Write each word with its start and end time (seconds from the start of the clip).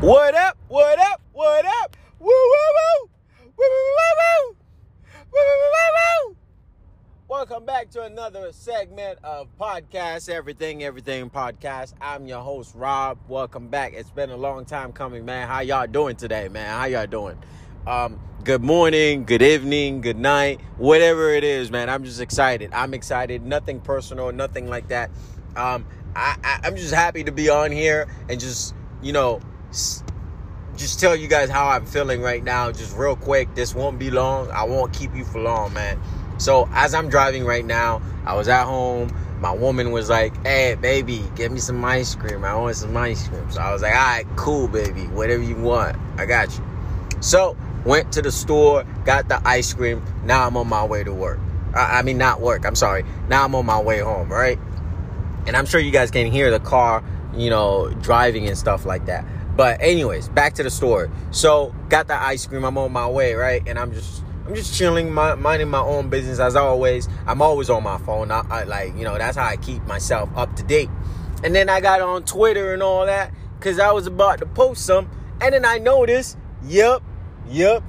What 0.00 0.34
up? 0.34 0.56
What 0.68 0.98
up? 0.98 1.20
What 1.34 1.66
up? 1.66 1.94
Woo 2.18 2.28
woo 2.28 2.32
woo! 2.32 3.10
Woo 3.54 3.66
woo 3.66 3.66
woo 3.68 4.48
woo! 4.48 4.56
Woo 5.30 5.40
woo 5.40 5.70
woo 5.74 6.30
woo! 6.30 6.36
Welcome 7.28 7.66
back 7.66 7.90
to 7.90 8.04
another 8.04 8.50
segment 8.52 9.18
of 9.22 9.48
podcast 9.60 10.30
Everything 10.30 10.82
Everything 10.82 11.28
Podcast. 11.28 11.92
I'm 12.00 12.24
your 12.24 12.40
host 12.40 12.74
Rob. 12.74 13.18
Welcome 13.28 13.68
back. 13.68 13.92
It's 13.92 14.08
been 14.08 14.30
a 14.30 14.38
long 14.38 14.64
time 14.64 14.92
coming, 14.92 15.26
man. 15.26 15.46
How 15.46 15.60
y'all 15.60 15.86
doing 15.86 16.16
today, 16.16 16.48
man? 16.48 16.66
How 16.66 16.86
y'all 16.86 17.06
doing? 17.06 17.36
Um, 17.86 18.18
good 18.42 18.62
morning, 18.62 19.26
good 19.26 19.42
evening, 19.42 20.00
good 20.00 20.18
night, 20.18 20.62
whatever 20.78 21.34
it 21.34 21.44
is, 21.44 21.70
man. 21.70 21.90
I'm 21.90 22.04
just 22.04 22.22
excited. 22.22 22.70
I'm 22.72 22.94
excited. 22.94 23.44
Nothing 23.44 23.80
personal, 23.80 24.32
nothing 24.32 24.66
like 24.66 24.88
that. 24.88 25.10
Um, 25.56 25.84
I, 26.16 26.38
I 26.42 26.60
I'm 26.64 26.76
just 26.76 26.94
happy 26.94 27.22
to 27.24 27.32
be 27.32 27.50
on 27.50 27.70
here 27.70 28.08
and 28.30 28.40
just 28.40 28.74
you 29.02 29.12
know 29.12 29.42
just 29.70 31.00
tell 31.00 31.14
you 31.14 31.28
guys 31.28 31.50
how 31.50 31.68
I'm 31.68 31.86
feeling 31.86 32.20
right 32.20 32.42
now, 32.42 32.72
just 32.72 32.96
real 32.96 33.16
quick. 33.16 33.54
This 33.54 33.74
won't 33.74 33.98
be 33.98 34.10
long. 34.10 34.50
I 34.50 34.64
won't 34.64 34.92
keep 34.92 35.14
you 35.14 35.24
for 35.24 35.40
long, 35.40 35.72
man. 35.72 36.00
So 36.38 36.68
as 36.72 36.94
I'm 36.94 37.08
driving 37.08 37.44
right 37.44 37.64
now, 37.64 38.00
I 38.24 38.34
was 38.34 38.48
at 38.48 38.64
home. 38.64 39.14
My 39.40 39.52
woman 39.52 39.90
was 39.90 40.08
like, 40.10 40.34
"Hey, 40.44 40.74
baby, 40.74 41.24
get 41.34 41.50
me 41.52 41.60
some 41.60 41.84
ice 41.84 42.14
cream. 42.14 42.44
I 42.44 42.54
want 42.54 42.76
some 42.76 42.96
ice 42.96 43.28
cream." 43.28 43.50
So 43.50 43.60
I 43.60 43.72
was 43.72 43.82
like, 43.82 43.94
"All 43.94 43.98
right, 43.98 44.26
cool, 44.36 44.68
baby. 44.68 45.06
Whatever 45.08 45.42
you 45.42 45.56
want, 45.56 45.96
I 46.18 46.26
got 46.26 46.56
you." 46.56 46.64
So 47.20 47.56
went 47.84 48.12
to 48.12 48.22
the 48.22 48.32
store, 48.32 48.84
got 49.04 49.28
the 49.28 49.40
ice 49.46 49.72
cream. 49.72 50.02
Now 50.24 50.46
I'm 50.46 50.56
on 50.56 50.68
my 50.68 50.84
way 50.84 51.04
to 51.04 51.12
work. 51.12 51.38
I, 51.74 52.02
mean, 52.02 52.18
not 52.18 52.40
work. 52.40 52.66
I'm 52.66 52.74
sorry. 52.74 53.04
Now 53.28 53.44
I'm 53.44 53.54
on 53.54 53.64
my 53.64 53.80
way 53.80 54.00
home, 54.00 54.30
right? 54.30 54.58
And 55.46 55.56
I'm 55.56 55.66
sure 55.66 55.80
you 55.80 55.92
guys 55.92 56.10
can 56.10 56.30
hear 56.30 56.50
the 56.50 56.60
car, 56.60 57.02
you 57.34 57.48
know, 57.48 57.90
driving 58.02 58.48
and 58.48 58.58
stuff 58.58 58.84
like 58.84 59.06
that. 59.06 59.24
But 59.60 59.82
anyways, 59.82 60.30
back 60.30 60.54
to 60.54 60.62
the 60.62 60.70
store. 60.70 61.10
So 61.32 61.74
got 61.90 62.08
the 62.08 62.14
ice 62.14 62.46
cream. 62.46 62.64
I'm 62.64 62.78
on 62.78 62.92
my 62.92 63.06
way, 63.06 63.34
right? 63.34 63.62
And 63.66 63.78
I'm 63.78 63.92
just 63.92 64.24
I'm 64.46 64.54
just 64.54 64.74
chilling, 64.74 65.12
my, 65.12 65.34
minding 65.34 65.68
my 65.68 65.82
own 65.82 66.08
business 66.08 66.38
as 66.38 66.56
always. 66.56 67.10
I'm 67.26 67.42
always 67.42 67.68
on 67.68 67.82
my 67.82 67.98
phone. 67.98 68.30
I, 68.30 68.42
I 68.48 68.62
like 68.64 68.96
you 68.96 69.04
know 69.04 69.18
that's 69.18 69.36
how 69.36 69.44
I 69.44 69.58
keep 69.58 69.82
myself 69.84 70.30
up 70.34 70.56
to 70.56 70.62
date. 70.62 70.88
And 71.44 71.54
then 71.54 71.68
I 71.68 71.82
got 71.82 72.00
on 72.00 72.22
Twitter 72.22 72.72
and 72.72 72.82
all 72.82 73.04
that 73.04 73.34
because 73.58 73.78
I 73.78 73.92
was 73.92 74.06
about 74.06 74.38
to 74.38 74.46
post 74.46 74.86
some, 74.86 75.10
and 75.42 75.52
then 75.52 75.66
I 75.66 75.76
noticed, 75.76 76.38
yep, 76.64 77.02
yep, 77.46 77.82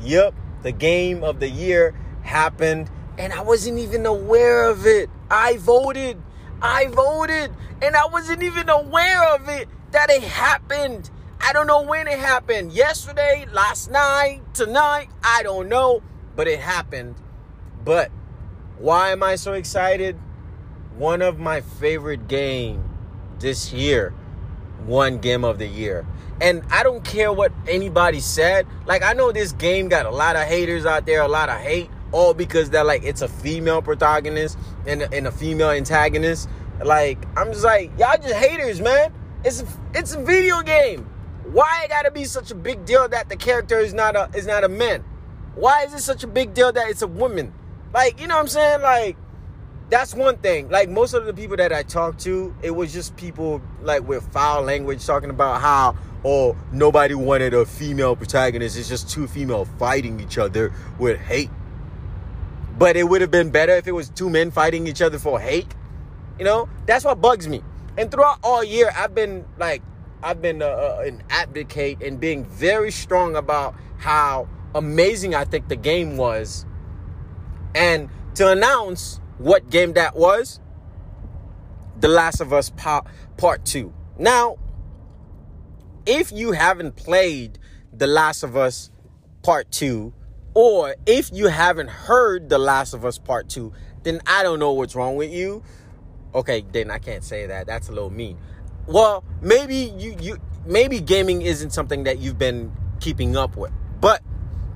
yep, 0.00 0.34
the 0.62 0.72
game 0.72 1.22
of 1.22 1.40
the 1.40 1.50
year 1.50 1.94
happened, 2.22 2.88
and 3.18 3.34
I 3.34 3.42
wasn't 3.42 3.80
even 3.80 4.06
aware 4.06 4.64
of 4.64 4.86
it. 4.86 5.10
I 5.30 5.58
voted. 5.58 6.22
I 6.62 6.86
voted 6.86 7.52
and 7.82 7.94
I 7.94 8.06
wasn't 8.06 8.42
even 8.42 8.68
aware 8.68 9.34
of 9.34 9.48
it 9.48 9.68
that 9.92 10.10
it 10.10 10.22
happened. 10.22 11.10
I 11.40 11.52
don't 11.52 11.66
know 11.66 11.82
when 11.82 12.06
it 12.06 12.18
happened. 12.18 12.72
Yesterday, 12.72 13.46
last 13.52 13.90
night, 13.90 14.42
tonight, 14.54 15.08
I 15.22 15.42
don't 15.42 15.68
know, 15.68 16.02
but 16.36 16.48
it 16.48 16.60
happened. 16.60 17.14
But 17.84 18.10
why 18.78 19.10
am 19.10 19.22
I 19.22 19.36
so 19.36 19.54
excited? 19.54 20.16
One 20.96 21.22
of 21.22 21.38
my 21.38 21.60
favorite 21.60 22.28
game 22.28 22.88
this 23.38 23.72
year, 23.72 24.12
one 24.86 25.18
game 25.18 25.44
of 25.44 25.58
the 25.58 25.66
year. 25.66 26.06
And 26.40 26.62
I 26.70 26.82
don't 26.82 27.04
care 27.04 27.32
what 27.32 27.52
anybody 27.66 28.20
said. 28.20 28.66
Like 28.86 29.02
I 29.02 29.12
know 29.12 29.32
this 29.32 29.52
game 29.52 29.88
got 29.88 30.06
a 30.06 30.10
lot 30.10 30.36
of 30.36 30.42
haters 30.42 30.86
out 30.86 31.06
there, 31.06 31.22
a 31.22 31.28
lot 31.28 31.48
of 31.48 31.56
hate, 31.58 31.90
all 32.12 32.34
because 32.34 32.70
they're 32.70 32.84
like 32.84 33.02
it's 33.04 33.22
a 33.22 33.28
female 33.28 33.82
protagonist 33.82 34.58
and, 34.86 35.02
and 35.02 35.26
a 35.26 35.32
female 35.32 35.70
antagonist. 35.70 36.48
Like 36.84 37.18
I'm 37.36 37.52
just 37.52 37.64
like 37.64 37.90
y'all 37.98 38.16
just 38.16 38.34
haters, 38.34 38.80
man. 38.80 39.12
It's 39.44 39.64
it's 39.94 40.14
a 40.14 40.22
video 40.22 40.62
game. 40.62 41.08
Why 41.52 41.82
it 41.84 41.88
gotta 41.88 42.10
be 42.10 42.24
such 42.24 42.50
a 42.50 42.54
big 42.54 42.84
deal 42.84 43.08
that 43.08 43.28
the 43.30 43.36
character 43.36 43.78
is 43.78 43.94
not 43.94 44.16
a 44.16 44.28
is 44.34 44.46
not 44.46 44.64
a 44.64 44.68
man? 44.68 45.02
Why 45.54 45.84
is 45.84 45.94
it 45.94 46.00
such 46.00 46.22
a 46.22 46.26
big 46.26 46.52
deal 46.52 46.72
that 46.72 46.90
it's 46.90 47.02
a 47.02 47.06
woman? 47.06 47.54
Like 47.94 48.20
you 48.20 48.26
know 48.26 48.34
what 48.34 48.42
I'm 48.42 48.48
saying? 48.48 48.82
Like 48.82 49.16
that's 49.88 50.14
one 50.14 50.36
thing. 50.36 50.68
Like 50.68 50.90
most 50.90 51.14
of 51.14 51.24
the 51.24 51.32
people 51.32 51.56
that 51.56 51.72
I 51.72 51.82
talked 51.82 52.20
to, 52.20 52.54
it 52.62 52.70
was 52.70 52.92
just 52.92 53.16
people 53.16 53.62
like 53.82 54.06
with 54.06 54.30
foul 54.30 54.62
language 54.62 55.06
talking 55.06 55.30
about 55.30 55.62
how 55.62 55.96
oh 56.22 56.54
nobody 56.70 57.14
wanted 57.14 57.54
a 57.54 57.64
female 57.64 58.14
protagonist. 58.14 58.76
It's 58.76 58.88
just 58.88 59.08
two 59.08 59.26
female 59.26 59.64
fighting 59.78 60.20
each 60.20 60.36
other 60.36 60.72
with 60.98 61.18
hate. 61.18 61.50
But 62.78 62.96
it 62.96 63.04
would 63.04 63.22
have 63.22 63.30
been 63.30 63.50
better 63.50 63.72
if 63.72 63.88
it 63.88 63.92
was 63.92 64.10
two 64.10 64.28
men 64.28 64.50
fighting 64.50 64.86
each 64.86 65.00
other 65.00 65.18
for 65.18 65.40
hate. 65.40 65.74
You 66.38 66.44
know, 66.44 66.68
that's 66.86 67.04
what 67.04 67.20
bugs 67.22 67.48
me. 67.48 67.62
And 67.96 68.10
throughout 68.10 68.38
all 68.44 68.62
year, 68.62 68.92
I've 68.94 69.14
been 69.14 69.44
like, 69.58 69.82
I've 70.22 70.42
been 70.42 70.62
uh, 70.62 70.66
uh, 70.66 71.02
an 71.06 71.22
advocate 71.30 72.02
and 72.02 72.18
being 72.18 72.44
very 72.44 72.90
strong 72.90 73.36
about 73.36 73.74
how 73.98 74.48
amazing 74.74 75.34
I 75.34 75.44
think 75.44 75.68
the 75.68 75.76
game 75.76 76.16
was. 76.16 76.66
And 77.74 78.08
to 78.34 78.50
announce 78.50 79.20
what 79.38 79.70
game 79.70 79.92
that 79.92 80.16
was, 80.16 80.60
The 82.00 82.08
Last 82.08 82.40
of 82.40 82.52
Us 82.52 82.70
Part 83.36 83.64
2. 83.64 83.92
Now, 84.18 84.58
if 86.06 86.32
you 86.32 86.52
haven't 86.52 86.96
played 86.96 87.58
The 87.92 88.06
Last 88.08 88.42
of 88.42 88.56
Us 88.56 88.90
Part 89.42 89.70
2, 89.70 90.12
or 90.54 90.96
if 91.06 91.30
you 91.32 91.46
haven't 91.46 91.90
heard 91.90 92.48
The 92.48 92.58
Last 92.58 92.94
of 92.94 93.04
Us 93.04 93.18
Part 93.18 93.48
2, 93.48 93.72
then 94.02 94.20
I 94.26 94.42
don't 94.42 94.58
know 94.58 94.72
what's 94.72 94.96
wrong 94.96 95.14
with 95.14 95.30
you. 95.30 95.62
Okay, 96.34 96.64
then 96.72 96.90
I 96.90 96.98
can't 96.98 97.22
say 97.22 97.46
that. 97.46 97.66
That's 97.66 97.88
a 97.88 97.92
little 97.92 98.10
mean. 98.10 98.38
Well, 98.88 99.22
maybe 99.42 99.92
you 99.98 100.16
you 100.18 100.38
maybe 100.64 100.98
gaming 101.00 101.42
isn't 101.42 101.74
something 101.74 102.04
that 102.04 102.20
you've 102.20 102.38
been 102.38 102.72
keeping 103.00 103.36
up 103.36 103.54
with. 103.54 103.70
But 104.00 104.22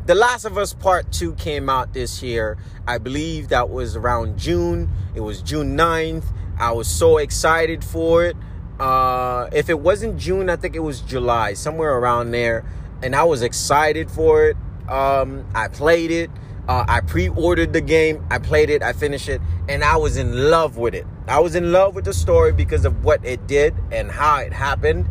The 0.05 0.15
Last 0.15 0.45
of 0.45 0.59
Us 0.59 0.75
Part 0.75 1.11
2 1.13 1.35
came 1.37 1.71
out 1.71 1.95
this 1.95 2.23
year. 2.23 2.59
I 2.87 2.99
believe 2.99 3.49
that 3.49 3.71
was 3.71 3.97
around 3.97 4.39
June. 4.39 4.91
It 5.15 5.21
was 5.21 5.41
June 5.41 5.79
9th. 5.79 6.27
I 6.59 6.73
was 6.73 6.89
so 6.89 7.17
excited 7.17 7.83
for 7.83 8.27
it. 8.27 8.37
Uh, 8.79 9.49
if 9.51 9.71
it 9.71 9.81
wasn't 9.81 10.19
June, 10.19 10.51
I 10.51 10.57
think 10.57 10.77
it 10.77 10.81
was 10.81 11.01
July, 11.01 11.55
somewhere 11.55 11.97
around 11.97 12.33
there. 12.33 12.67
And 13.03 13.17
I 13.17 13.25
was 13.25 13.41
excited 13.41 14.11
for 14.11 14.45
it. 14.45 14.57
Um, 14.91 15.47
I 15.55 15.69
played 15.69 16.11
it. 16.11 16.31
Uh, 16.69 16.85
I 16.87 17.01
pre-ordered 17.01 17.73
the 17.73 17.81
game. 17.81 18.25
I 18.31 18.39
played 18.39 18.71
it. 18.71 18.83
I 18.83 18.93
finished 18.93 19.29
it, 19.29 19.41
and 19.69 19.83
I 19.83 19.97
was 19.97 20.17
in 20.17 20.51
love 20.51 20.77
with 20.77 20.95
it. 20.95 21.07
I 21.27 21.41
was 21.41 21.55
in 21.55 21.73
love 21.73 21.95
with 21.95 22.05
the 22.05 22.15
story 22.15 22.53
because 22.53 22.85
of 22.85 23.05
what 23.05 23.25
it 23.25 23.47
did 23.47 23.75
and 23.91 24.11
how 24.11 24.39
it 24.39 24.53
happened. 24.53 25.09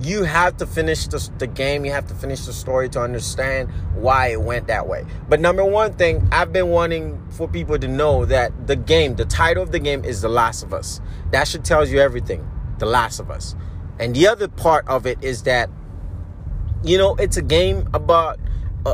You 0.00 0.22
have 0.22 0.56
to 0.58 0.66
finish 0.66 1.08
the, 1.08 1.28
the 1.38 1.48
game. 1.48 1.84
You 1.84 1.90
have 1.90 2.06
to 2.06 2.14
finish 2.14 2.46
the 2.46 2.52
story 2.52 2.88
to 2.90 3.00
understand 3.00 3.72
why 3.96 4.28
it 4.28 4.40
went 4.40 4.68
that 4.68 4.86
way. 4.86 5.04
But 5.28 5.40
number 5.40 5.64
one 5.64 5.94
thing, 5.94 6.28
I've 6.30 6.52
been 6.52 6.68
wanting 6.68 7.20
for 7.30 7.48
people 7.48 7.76
to 7.76 7.88
know 7.88 8.24
that 8.26 8.68
the 8.68 8.76
game, 8.76 9.16
the 9.16 9.24
title 9.24 9.64
of 9.64 9.72
the 9.72 9.80
game 9.80 10.04
is 10.04 10.20
The 10.20 10.28
Last 10.28 10.62
of 10.62 10.72
Us. 10.72 11.00
That 11.32 11.48
should 11.48 11.64
tell 11.64 11.84
you 11.84 11.98
everything. 11.98 12.48
The 12.78 12.86
Last 12.86 13.18
of 13.18 13.28
Us. 13.28 13.56
And 13.98 14.14
the 14.14 14.28
other 14.28 14.46
part 14.46 14.86
of 14.86 15.04
it 15.04 15.18
is 15.20 15.42
that, 15.42 15.68
you 16.84 16.96
know, 16.96 17.16
it's 17.16 17.36
a 17.36 17.42
game 17.42 17.88
about 17.92 18.38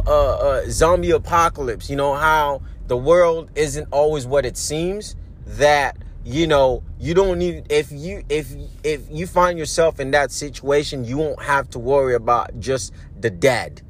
a, 0.06 0.10
a, 0.10 0.62
a 0.64 0.70
zombie 0.70 1.10
apocalypse. 1.10 1.88
You 1.90 1.96
know 1.96 2.14
how 2.14 2.62
the 2.86 2.96
world 2.96 3.50
isn't 3.54 3.88
always 3.90 4.26
what 4.26 4.46
it 4.46 4.56
seems. 4.56 5.16
That 5.46 5.96
you 6.24 6.46
know 6.46 6.82
you 6.98 7.12
don't 7.14 7.38
need 7.38 7.66
if 7.70 7.92
you 7.92 8.24
if 8.28 8.54
if 8.82 9.02
you 9.10 9.26
find 9.26 9.58
yourself 9.58 10.00
in 10.00 10.10
that 10.12 10.30
situation, 10.30 11.04
you 11.04 11.18
won't 11.18 11.42
have 11.42 11.68
to 11.70 11.78
worry 11.78 12.14
about 12.14 12.58
just 12.60 12.92
the 13.20 13.30
dead. 13.30 13.82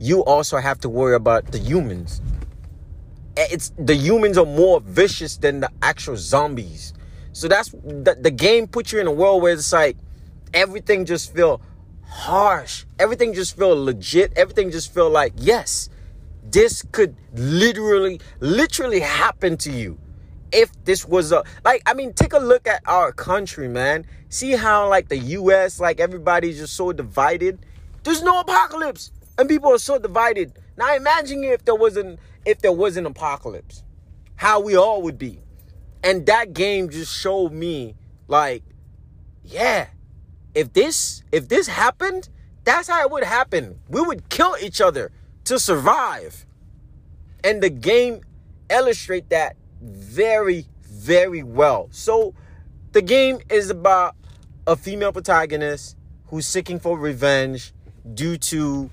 You 0.00 0.24
also 0.24 0.58
have 0.58 0.80
to 0.80 0.88
worry 0.88 1.14
about 1.14 1.52
the 1.52 1.58
humans. 1.58 2.20
It's 3.36 3.72
the 3.78 3.94
humans 3.94 4.38
are 4.38 4.46
more 4.46 4.80
vicious 4.80 5.36
than 5.36 5.60
the 5.60 5.70
actual 5.82 6.16
zombies. 6.16 6.92
So 7.32 7.46
that's 7.48 7.70
the, 7.70 8.16
the 8.18 8.30
game 8.30 8.66
puts 8.66 8.92
you 8.92 9.00
in 9.00 9.06
a 9.06 9.12
world 9.12 9.42
where 9.42 9.52
it's 9.52 9.72
like 9.72 9.96
everything 10.54 11.04
just 11.04 11.34
feel 11.34 11.60
harsh. 12.08 12.84
Everything 12.98 13.34
just 13.34 13.56
feel 13.56 13.82
legit. 13.84 14.32
Everything 14.36 14.70
just 14.70 14.92
feel 14.92 15.10
like, 15.10 15.32
yes, 15.36 15.88
this 16.42 16.82
could 16.92 17.14
literally, 17.34 18.20
literally 18.40 19.00
happen 19.00 19.56
to 19.58 19.70
you. 19.70 19.98
If 20.50 20.72
this 20.84 21.04
was 21.04 21.30
a, 21.30 21.44
like, 21.64 21.82
I 21.84 21.92
mean, 21.92 22.14
take 22.14 22.32
a 22.32 22.38
look 22.38 22.66
at 22.66 22.82
our 22.86 23.12
country, 23.12 23.68
man. 23.68 24.06
See 24.30 24.52
how, 24.52 24.88
like, 24.88 25.08
the 25.08 25.18
US, 25.18 25.78
like, 25.78 26.00
everybody's 26.00 26.58
just 26.58 26.74
so 26.74 26.92
divided. 26.92 27.58
There's 28.02 28.22
no 28.22 28.40
apocalypse. 28.40 29.12
And 29.36 29.48
people 29.48 29.72
are 29.72 29.78
so 29.78 29.98
divided. 29.98 30.54
Now 30.76 30.94
imagine 30.96 31.44
if 31.44 31.64
there 31.64 31.74
wasn't, 31.74 32.18
if 32.46 32.60
there 32.60 32.72
was 32.72 32.96
an 32.96 33.04
apocalypse. 33.04 33.84
How 34.36 34.60
we 34.60 34.76
all 34.76 35.02
would 35.02 35.18
be. 35.18 35.40
And 36.02 36.24
that 36.26 36.54
game 36.54 36.88
just 36.88 37.14
showed 37.14 37.52
me, 37.52 37.96
like, 38.26 38.62
yeah, 39.44 39.88
if 40.58 40.72
this 40.72 41.22
if 41.30 41.48
this 41.48 41.68
happened, 41.68 42.28
that's 42.64 42.88
how 42.88 43.00
it 43.02 43.10
would 43.12 43.22
happen. 43.22 43.78
We 43.88 44.00
would 44.00 44.28
kill 44.28 44.56
each 44.60 44.80
other 44.80 45.12
to 45.44 45.58
survive. 45.58 46.44
And 47.44 47.62
the 47.62 47.70
game 47.70 48.22
illustrate 48.68 49.30
that 49.30 49.56
very 49.80 50.66
very 50.82 51.44
well. 51.44 51.88
So 51.92 52.34
the 52.90 53.02
game 53.02 53.38
is 53.48 53.70
about 53.70 54.16
a 54.66 54.74
female 54.74 55.12
protagonist 55.12 55.96
who's 56.26 56.46
seeking 56.46 56.80
for 56.80 56.98
revenge 56.98 57.72
due 58.14 58.36
to 58.36 58.90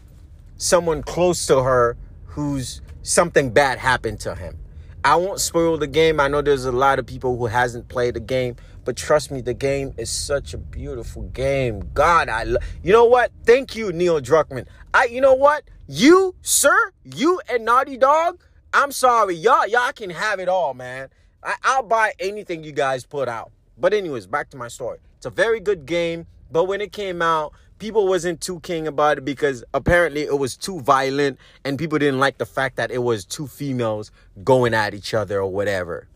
someone 0.58 1.02
close 1.02 1.48
to 1.48 1.64
her 1.64 1.98
who's 2.26 2.82
something 3.02 3.50
bad 3.50 3.80
happened 3.80 4.20
to 4.20 4.36
him. 4.36 4.58
I 5.04 5.16
won't 5.16 5.40
spoil 5.40 5.78
the 5.78 5.88
game. 5.88 6.20
I 6.20 6.28
know 6.28 6.42
there's 6.42 6.66
a 6.66 6.72
lot 6.72 7.00
of 7.00 7.08
people 7.08 7.38
who 7.38 7.48
hasn't 7.48 7.88
played 7.88 8.14
the 8.14 8.20
game, 8.20 8.56
but 8.86 8.96
trust 8.96 9.32
me, 9.32 9.42
the 9.42 9.54
game 9.54 9.94
is 9.98 10.10
such 10.10 10.54
a 10.54 10.58
beautiful 10.58 11.24
game. 11.24 11.90
God, 11.94 12.30
I 12.30 12.44
lo- 12.44 12.60
You 12.84 12.94
know 12.94 13.06
what? 13.06 13.32
Thank 13.44 13.76
you, 13.76 13.92
Neil 13.92 14.22
Druckmann. 14.22 14.68
I 14.94 15.06
you 15.06 15.20
know 15.20 15.34
what? 15.34 15.64
You, 15.88 16.36
sir, 16.42 16.92
you 17.04 17.42
and 17.50 17.66
Naughty 17.66 17.98
Dog, 17.98 18.42
I'm 18.74 18.92
sorry. 18.92 19.36
Y'all 19.36 19.68
y'all 19.68 19.92
can 19.92 20.12
have 20.12 20.40
it 20.40 20.48
all, 20.48 20.74
man. 20.74 21.10
I, 21.44 21.56
I'll 21.64 21.84
buy 21.84 22.14
anything 22.20 22.64
you 22.64 22.72
guys 22.72 23.06
put 23.06 23.28
out. 23.28 23.52
But 23.78 23.94
anyways, 23.94 24.28
back 24.28 24.50
to 24.52 24.58
my 24.58 24.68
story. 24.68 25.00
It's 25.18 25.26
a 25.26 25.30
very 25.30 25.60
good 25.60 25.86
game, 25.86 26.28
but 26.52 26.66
when 26.66 26.80
it 26.82 26.92
came 26.92 27.22
out, 27.22 27.54
people 27.80 28.08
wasn't 28.08 28.40
too 28.42 28.60
keen 28.62 28.88
about 28.88 29.18
it 29.18 29.26
because 29.26 29.64
apparently 29.74 30.22
it 30.22 30.38
was 30.40 30.56
too 30.56 30.80
violent 30.82 31.38
and 31.66 31.78
people 31.78 31.98
didn't 32.00 32.20
like 32.20 32.38
the 32.38 32.46
fact 32.46 32.78
that 32.78 32.92
it 32.92 33.00
was 33.04 33.26
two 33.26 33.48
females 33.48 34.12
going 34.44 34.74
at 34.74 34.94
each 34.94 35.14
other 35.14 35.40
or 35.40 35.52
whatever. 35.52 36.08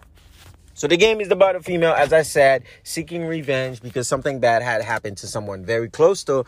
So 0.80 0.88
the 0.88 0.96
game 0.96 1.20
is 1.20 1.30
about 1.30 1.58
a 1.58 1.60
female, 1.60 1.92
as 1.92 2.14
I 2.14 2.22
said, 2.22 2.64
seeking 2.84 3.26
revenge 3.26 3.82
because 3.82 4.08
something 4.08 4.40
bad 4.40 4.62
had 4.62 4.82
happened 4.82 5.18
to 5.18 5.28
someone 5.28 5.66
very 5.66 5.90
close 5.90 6.24
to 6.24 6.46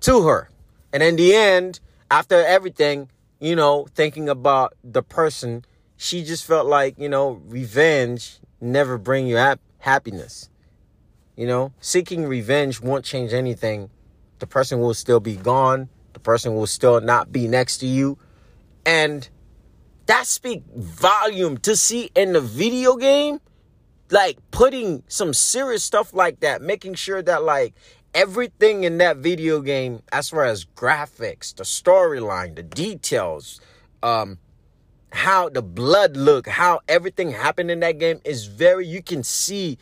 to 0.00 0.22
her. 0.22 0.48
And 0.94 1.02
in 1.02 1.16
the 1.16 1.34
end, 1.34 1.80
after 2.10 2.42
everything, 2.42 3.10
you 3.40 3.54
know, 3.54 3.86
thinking 3.94 4.30
about 4.30 4.72
the 4.82 5.02
person, 5.02 5.66
she 5.98 6.24
just 6.24 6.46
felt 6.46 6.66
like, 6.66 6.98
you 6.98 7.10
know, 7.10 7.42
revenge 7.44 8.38
never 8.58 8.96
bring 8.96 9.26
you 9.26 9.36
hap- 9.36 9.60
happiness. 9.80 10.48
You 11.36 11.46
know, 11.46 11.74
seeking 11.78 12.24
revenge 12.24 12.80
won't 12.80 13.04
change 13.04 13.34
anything. 13.34 13.90
The 14.38 14.46
person 14.46 14.80
will 14.80 14.94
still 14.94 15.20
be 15.20 15.36
gone. 15.36 15.90
The 16.14 16.20
person 16.20 16.54
will 16.54 16.66
still 16.66 17.02
not 17.02 17.32
be 17.32 17.48
next 17.48 17.78
to 17.78 17.86
you. 17.86 18.16
And 18.86 19.28
that 20.06 20.26
speak 20.26 20.62
volume 20.74 21.58
to 21.58 21.76
see 21.76 22.10
in 22.14 22.32
the 22.32 22.40
video 22.40 22.96
game 22.96 23.40
like 24.14 24.38
putting 24.52 25.02
some 25.08 25.34
serious 25.34 25.82
stuff 25.82 26.14
like 26.14 26.38
that 26.38 26.62
making 26.62 26.94
sure 26.94 27.20
that 27.20 27.42
like 27.42 27.74
everything 28.14 28.84
in 28.84 28.98
that 28.98 29.16
video 29.16 29.60
game 29.60 30.00
as 30.12 30.30
far 30.30 30.44
as 30.44 30.64
graphics 30.76 31.52
the 31.56 31.64
storyline 31.64 32.54
the 32.54 32.62
details 32.62 33.60
um 34.04 34.38
how 35.10 35.48
the 35.48 35.60
blood 35.60 36.16
look 36.16 36.46
how 36.46 36.78
everything 36.86 37.32
happened 37.32 37.72
in 37.72 37.80
that 37.80 37.98
game 37.98 38.20
is 38.24 38.46
very 38.46 38.86
you 38.86 39.02
can 39.02 39.24
see 39.24 39.76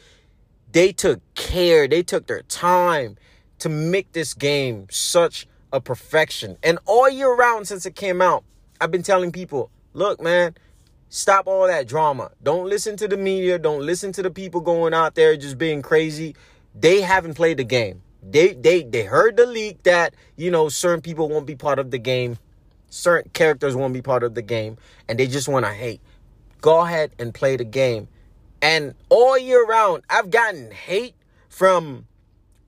they 0.72 0.92
took 0.92 1.20
care 1.34 1.86
they 1.86 2.02
took 2.02 2.26
their 2.26 2.42
time 2.44 3.18
to 3.58 3.68
make 3.68 4.12
this 4.12 4.34
game 4.34 4.86
such 4.90 5.46
a 5.72 5.80
perfection. 5.80 6.58
And 6.64 6.80
all 6.84 7.08
year 7.08 7.32
round 7.32 7.68
since 7.68 7.84
it 7.84 7.94
came 7.94 8.22
out 8.22 8.44
i've 8.80 8.90
been 8.90 9.02
telling 9.02 9.30
people 9.30 9.70
look 9.92 10.22
man 10.22 10.54
Stop 11.14 11.46
all 11.46 11.66
that 11.66 11.86
drama. 11.86 12.30
Don't 12.42 12.70
listen 12.70 12.96
to 12.96 13.06
the 13.06 13.18
media. 13.18 13.58
Don't 13.58 13.82
listen 13.82 14.12
to 14.12 14.22
the 14.22 14.30
people 14.30 14.62
going 14.62 14.94
out 14.94 15.14
there 15.14 15.36
just 15.36 15.58
being 15.58 15.82
crazy. 15.82 16.34
They 16.74 17.02
haven't 17.02 17.34
played 17.34 17.58
the 17.58 17.64
game. 17.64 18.00
They 18.22 18.54
they 18.54 18.82
they 18.82 19.02
heard 19.02 19.36
the 19.36 19.44
leak 19.44 19.82
that, 19.82 20.14
you 20.36 20.50
know, 20.50 20.70
certain 20.70 21.02
people 21.02 21.28
won't 21.28 21.44
be 21.44 21.54
part 21.54 21.78
of 21.78 21.90
the 21.90 21.98
game. 21.98 22.38
Certain 22.88 23.30
characters 23.34 23.76
won't 23.76 23.92
be 23.92 24.00
part 24.00 24.22
of 24.22 24.34
the 24.34 24.40
game 24.40 24.78
and 25.06 25.18
they 25.18 25.26
just 25.26 25.48
want 25.48 25.66
to 25.66 25.72
hate. 25.72 26.00
Go 26.62 26.80
ahead 26.80 27.10
and 27.18 27.34
play 27.34 27.56
the 27.56 27.64
game. 27.64 28.08
And 28.62 28.94
all 29.10 29.36
year 29.36 29.66
round, 29.66 30.04
I've 30.08 30.30
gotten 30.30 30.70
hate 30.70 31.14
from 31.50 32.06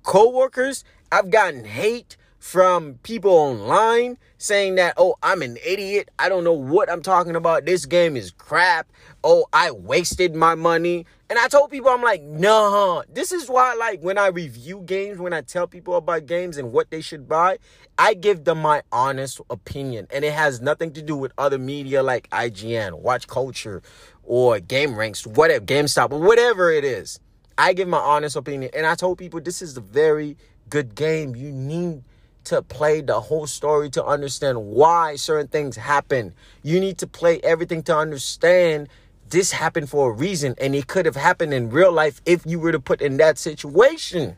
coworkers. 0.02 0.84
I've 1.10 1.30
gotten 1.30 1.64
hate 1.64 2.18
from 2.44 2.98
people 3.02 3.30
online 3.30 4.18
saying 4.36 4.74
that, 4.74 4.92
oh, 4.98 5.16
I'm 5.22 5.40
an 5.40 5.56
idiot. 5.64 6.10
I 6.18 6.28
don't 6.28 6.44
know 6.44 6.52
what 6.52 6.90
I'm 6.90 7.00
talking 7.00 7.36
about. 7.36 7.64
This 7.64 7.86
game 7.86 8.18
is 8.18 8.32
crap. 8.32 8.86
Oh, 9.24 9.46
I 9.54 9.70
wasted 9.70 10.34
my 10.34 10.54
money. 10.54 11.06
And 11.30 11.38
I 11.38 11.48
told 11.48 11.70
people, 11.70 11.88
I'm 11.88 12.02
like, 12.02 12.22
nah, 12.22 13.02
this 13.10 13.32
is 13.32 13.48
why, 13.48 13.72
like, 13.72 14.02
when 14.02 14.18
I 14.18 14.26
review 14.26 14.82
games, 14.84 15.18
when 15.18 15.32
I 15.32 15.40
tell 15.40 15.66
people 15.66 15.96
about 15.96 16.26
games 16.26 16.58
and 16.58 16.70
what 16.70 16.90
they 16.90 17.00
should 17.00 17.26
buy, 17.26 17.56
I 17.96 18.12
give 18.12 18.44
them 18.44 18.60
my 18.60 18.82
honest 18.92 19.40
opinion. 19.48 20.06
And 20.10 20.22
it 20.22 20.34
has 20.34 20.60
nothing 20.60 20.92
to 20.92 21.02
do 21.02 21.16
with 21.16 21.32
other 21.38 21.58
media 21.58 22.02
like 22.02 22.28
IGN, 22.28 23.00
Watch 23.00 23.26
Culture, 23.26 23.80
or 24.22 24.60
Game 24.60 24.96
Ranks, 24.96 25.26
whatever, 25.26 25.64
GameStop, 25.64 26.12
or 26.12 26.20
whatever 26.20 26.70
it 26.70 26.84
is. 26.84 27.18
I 27.56 27.72
give 27.72 27.88
my 27.88 27.96
honest 27.96 28.36
opinion. 28.36 28.70
And 28.74 28.84
I 28.84 28.96
told 28.96 29.16
people, 29.16 29.40
this 29.40 29.62
is 29.62 29.78
a 29.78 29.80
very 29.80 30.36
good 30.68 30.94
game. 30.94 31.34
You 31.34 31.50
need 31.50 32.02
to 32.44 32.62
play 32.62 33.00
the 33.00 33.20
whole 33.20 33.46
story 33.46 33.90
to 33.90 34.04
understand 34.04 34.64
why 34.64 35.16
certain 35.16 35.48
things 35.48 35.76
happen. 35.76 36.34
You 36.62 36.80
need 36.80 36.98
to 36.98 37.06
play 37.06 37.40
everything 37.42 37.82
to 37.84 37.96
understand 37.96 38.88
this 39.30 39.52
happened 39.52 39.88
for 39.88 40.10
a 40.10 40.12
reason 40.12 40.54
and 40.58 40.74
it 40.74 40.86
could 40.86 41.06
have 41.06 41.16
happened 41.16 41.54
in 41.54 41.70
real 41.70 41.92
life 41.92 42.20
if 42.26 42.44
you 42.46 42.58
were 42.58 42.72
to 42.72 42.80
put 42.80 43.00
in 43.00 43.16
that 43.16 43.38
situation. 43.38 44.36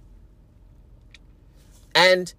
And 1.94 2.32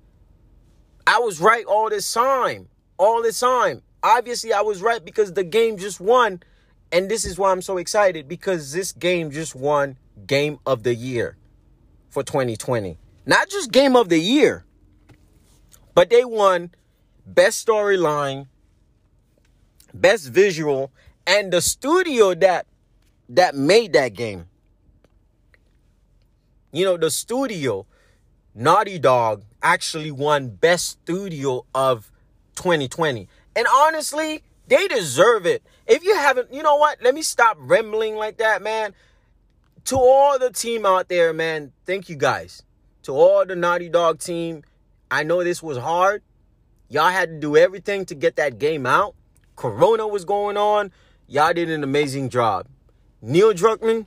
I 1.06 1.20
was 1.20 1.40
right 1.40 1.66
all 1.66 1.90
this 1.90 2.12
time. 2.12 2.70
All 2.98 3.22
this 3.22 3.40
time. 3.40 3.82
Obviously, 4.04 4.54
I 4.54 4.62
was 4.62 4.82
right 4.82 5.04
because 5.04 5.34
the 5.34 5.44
game 5.44 5.78
just 5.78 6.00
won. 6.00 6.42
And 6.92 7.10
this 7.10 7.26
is 7.26 7.38
why 7.38 7.52
I'm 7.52 7.62
so 7.62 7.78
excited 7.78 8.28
because 8.28 8.72
this 8.72 8.92
game 8.92 9.32
just 9.32 9.56
won 9.56 9.98
Game 10.26 10.60
of 10.66 10.84
the 10.84 10.96
Year 10.96 11.38
for 12.10 12.24
2020. 12.24 12.98
Not 13.26 13.50
just 13.50 13.72
Game 13.72 13.96
of 13.96 14.10
the 14.10 14.20
Year, 14.20 14.64
but 15.98 16.12
they 16.12 16.24
won 16.24 16.70
best 17.26 17.66
storyline, 17.66 18.46
best 19.96 20.28
visual, 20.28 20.92
and 21.26 21.52
the 21.52 21.60
studio 21.60 22.36
that 22.36 22.68
that 23.30 23.56
made 23.56 23.94
that 23.94 24.14
game. 24.14 24.46
You 26.72 26.86
know, 26.86 26.98
the 26.98 27.10
studio, 27.10 27.88
Naughty 28.54 29.00
Dog, 29.00 29.44
actually 29.64 30.12
won 30.12 30.50
best 30.50 30.86
studio 30.86 31.66
of 31.74 32.12
2020. 32.58 33.28
And 33.56 33.66
honestly, 33.68 34.44
they 34.68 34.88
deserve 34.88 35.48
it. 35.48 35.64
If 35.88 36.04
you 36.04 36.16
haven't, 36.16 36.54
you 36.54 36.62
know 36.62 36.76
what? 36.76 37.02
Let 37.02 37.16
me 37.16 37.24
stop 37.24 37.58
rambling 37.60 38.18
like 38.18 38.38
that, 38.38 38.62
man. 38.62 38.94
To 39.86 39.96
all 39.96 40.38
the 40.38 40.52
team 40.52 40.86
out 40.86 41.10
there, 41.10 41.34
man, 41.34 41.72
thank 41.88 42.08
you 42.08 42.16
guys. 42.16 42.62
To 43.02 43.14
all 43.14 43.48
the 43.48 43.56
Naughty 43.56 43.90
Dog 43.90 44.20
team, 44.20 44.62
I 45.10 45.24
know 45.24 45.44
this 45.44 45.64
was 45.64 45.78
hard. 45.78 46.22
Y'all 46.90 47.10
had 47.10 47.30
to 47.30 47.40
do 47.40 47.58
everything 47.58 48.06
to 48.06 48.16
get 48.16 48.36
that 48.38 48.60
game 48.60 48.86
out. 48.86 49.16
Corona 49.56 50.08
was 50.08 50.26
going 50.26 50.58
on. 50.58 50.92
Y'all 51.28 51.54
did 51.54 51.70
an 51.70 51.84
amazing 51.84 52.30
job. 52.30 52.68
Neil 53.22 53.54
Druckmann, 53.54 54.06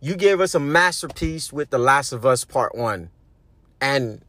you 0.00 0.16
gave 0.16 0.40
us 0.40 0.54
a 0.54 0.60
masterpiece 0.60 1.52
with 1.52 1.70
The 1.70 1.78
Last 1.78 2.12
of 2.12 2.24
Us 2.24 2.44
Part 2.44 2.74
1. 2.74 3.10
And 3.80 4.22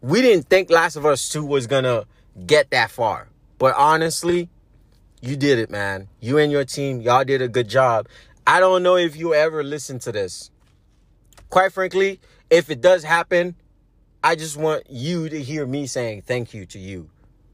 we 0.00 0.22
didn't 0.22 0.48
think 0.48 0.70
Last 0.70 0.96
of 0.96 1.04
Us 1.04 1.28
2 1.28 1.44
was 1.44 1.66
going 1.66 1.84
to 1.84 2.06
get 2.46 2.70
that 2.70 2.90
far. 2.90 3.28
But 3.58 3.74
honestly, 3.76 4.48
you 5.20 5.36
did 5.36 5.58
it, 5.58 5.70
man. 5.70 6.08
You 6.20 6.38
and 6.38 6.52
your 6.52 6.64
team, 6.64 7.00
y'all 7.00 7.24
did 7.24 7.42
a 7.42 7.48
good 7.48 7.68
job. 7.68 8.08
I 8.46 8.60
don't 8.60 8.82
know 8.82 8.96
if 8.96 9.16
you 9.16 9.34
ever 9.34 9.62
listen 9.64 9.98
to 10.00 10.12
this. 10.12 10.50
Quite 11.48 11.72
frankly, 11.72 12.20
if 12.50 12.68
it 12.70 12.80
does 12.80 13.04
happen, 13.04 13.56
I 14.24 14.36
just 14.36 14.56
want 14.56 14.84
you 14.88 15.28
to 15.28 15.42
hear 15.42 15.66
me 15.66 15.86
saying 15.86 16.22
thank 16.22 16.54
you 16.54 16.64
to 16.66 16.78
you. 16.78 17.10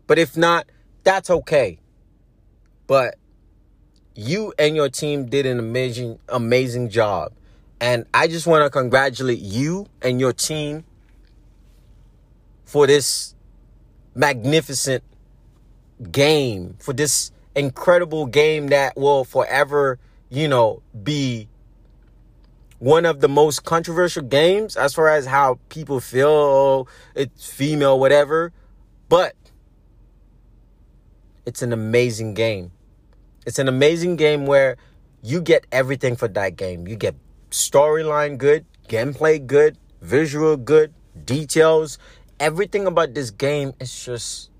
But 0.07 0.21
if 0.21 0.37
not, 0.37 0.69
that's 1.03 1.29
okay. 1.29 1.81
But 2.87 3.17
you 4.15 4.55
and 4.57 4.77
your 4.77 4.89
team 4.89 5.27
did 5.27 5.47
an 5.47 5.59
amazing, 5.59 6.21
amazing 6.29 6.91
job. 6.91 7.33
And 7.81 8.07
I 8.15 8.29
just 8.29 8.47
want 8.47 8.63
to 8.63 8.71
congratulate 8.71 9.41
you 9.41 9.89
and 10.01 10.21
your 10.21 10.33
team 10.33 10.85
for 12.65 12.87
this 12.87 13.35
magnificent 14.15 15.03
game, 16.13 16.77
for 16.79 16.93
this 16.93 17.33
incredible 17.57 18.27
game 18.27 18.69
that 18.69 18.97
will 18.97 19.25
forever, 19.25 19.99
you 20.29 20.47
know, 20.47 20.83
be 21.03 21.49
one 22.81 23.05
of 23.05 23.21
the 23.21 23.29
most 23.29 23.65
controversial 23.65 24.23
games 24.23 24.75
as 24.75 24.95
far 24.95 25.09
as 25.09 25.27
how 25.27 25.61
people 25.69 26.01
feel 26.01 26.89
it's 27.15 27.47
female 27.47 28.01
whatever. 28.01 28.53
But 29.09 29.37
it's 31.47 31.63
an 31.63 31.73
amazing 31.73 32.35
game. 32.35 32.73
It's 33.47 33.59
an 33.59 33.69
amazing 33.69 34.17
game 34.17 34.47
where 34.47 34.77
you 35.23 35.43
get 35.43 35.67
everything 35.71 36.17
for 36.17 36.27
that 36.29 36.57
game. 36.57 36.89
You 36.89 36.97
get 36.97 37.15
storyline 37.51 38.39
good 38.39 38.65
gameplay 38.89 39.47
good 39.47 39.77
visual 40.01 40.57
good 40.57 40.95
details. 41.25 41.99
Everything 42.41 42.87
about 42.87 43.13
this 43.13 43.31
game 43.31 43.75
is 43.79 44.05
just 44.05 44.51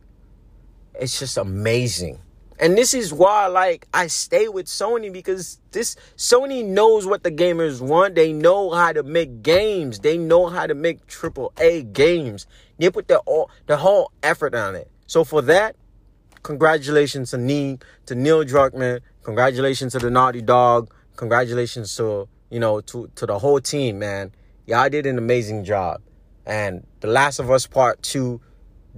it's 0.95 1.19
just 1.19 1.39
amazing 1.39 2.19
And 2.61 2.77
this 2.77 2.93
is 2.93 3.11
why 3.11 3.47
like 3.47 3.89
I 3.95 4.07
stay 4.09 4.47
with 4.49 4.67
Sony 4.67 5.11
because 5.11 5.59
this 5.73 5.97
Sony 6.19 6.63
knows 6.63 7.07
what 7.07 7.23
the 7.23 7.31
gamers 7.31 7.81
want. 7.81 8.15
They 8.15 8.35
know 8.35 8.71
how 8.71 8.93
to 8.93 9.03
make 9.03 9.43
games. 9.43 10.01
They 10.01 10.19
know 10.19 10.47
how 10.49 10.67
to 10.67 10.75
make 10.75 11.07
triple 11.07 11.55
A 11.59 11.83
games. 11.85 12.47
They 12.79 12.91
put 12.91 13.09
their 13.09 13.19
all 13.21 13.51
the 13.67 13.79
whole 13.79 14.13
effort 14.23 14.55
on 14.55 14.77
it. 14.77 14.91
So 15.07 15.25
for 15.25 15.41
that, 15.43 15.75
congratulations 16.43 17.31
to 17.31 17.39
Neil 17.39 17.79
to 18.05 18.15
Neil 18.15 18.45
Druckmann. 18.45 19.01
Congratulations 19.23 19.93
to 19.93 19.99
the 19.99 20.11
Naughty 20.11 20.43
Dog. 20.43 20.93
Congratulations 21.17 21.97
to 21.97 22.29
you 22.51 22.61
know 22.61 22.83
to 22.83 23.11
to 23.15 23.25
the 23.25 23.39
whole 23.39 23.61
team, 23.61 23.99
man. 23.99 24.33
Y'all 24.67 24.91
did 24.91 25.07
an 25.07 25.17
amazing 25.17 25.65
job. 25.65 26.03
And 26.45 26.87
The 27.01 27.09
Last 27.09 27.39
of 27.39 27.51
Us 27.51 27.67
Part 27.67 28.03
2 28.03 28.41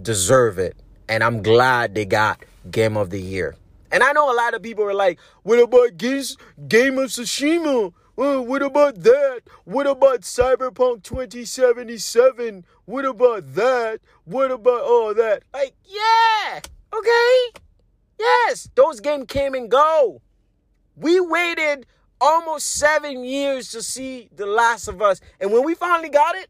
deserve 0.01 0.59
it. 0.59 0.77
And 1.09 1.23
I'm 1.23 1.43
glad 1.43 1.95
they 1.95 2.05
got 2.05 2.45
Game 2.71 2.97
of 2.97 3.11
the 3.11 3.21
Year. 3.21 3.57
And 3.91 4.03
I 4.03 4.13
know 4.13 4.33
a 4.33 4.35
lot 4.35 4.55
of 4.55 4.63
people 4.63 4.85
are 4.85 4.95
like, 4.95 5.19
what 5.43 5.59
about 5.59 5.97
Games, 5.99 6.37
Game 6.69 6.99
of 6.99 7.11
Tsushima? 7.11 7.93
Well, 8.17 8.45
what 8.45 8.63
about 8.63 9.03
that? 9.03 9.43
What 9.65 9.87
about 9.87 10.21
Cyberpunk 10.21 11.03
2077? 11.03 12.65
What 12.85 13.05
about 13.05 13.55
that? 13.55 14.01
What 14.25 14.51
about 14.51 14.83
all 14.83 15.15
that? 15.15 15.43
Like, 15.53 15.75
yeah, 15.85 16.61
okay. 16.95 17.61
Yes, 18.19 18.69
those 18.75 19.01
games 19.01 19.27
came 19.29 19.55
and 19.55 19.71
go. 19.71 20.21
We 20.97 21.21
waited 21.21 21.87
almost 22.21 22.69
seven 22.69 23.25
years 23.25 23.71
to 23.73 23.83
see 23.83 24.29
The 24.37 24.47
Last 24.47 24.89
of 24.89 25.03
Us. 25.03 25.21
And 25.41 25.53
when 25.53 25.65
we 25.65 25.75
finally 25.75 26.09
got 26.11 26.37
it, 26.37 26.49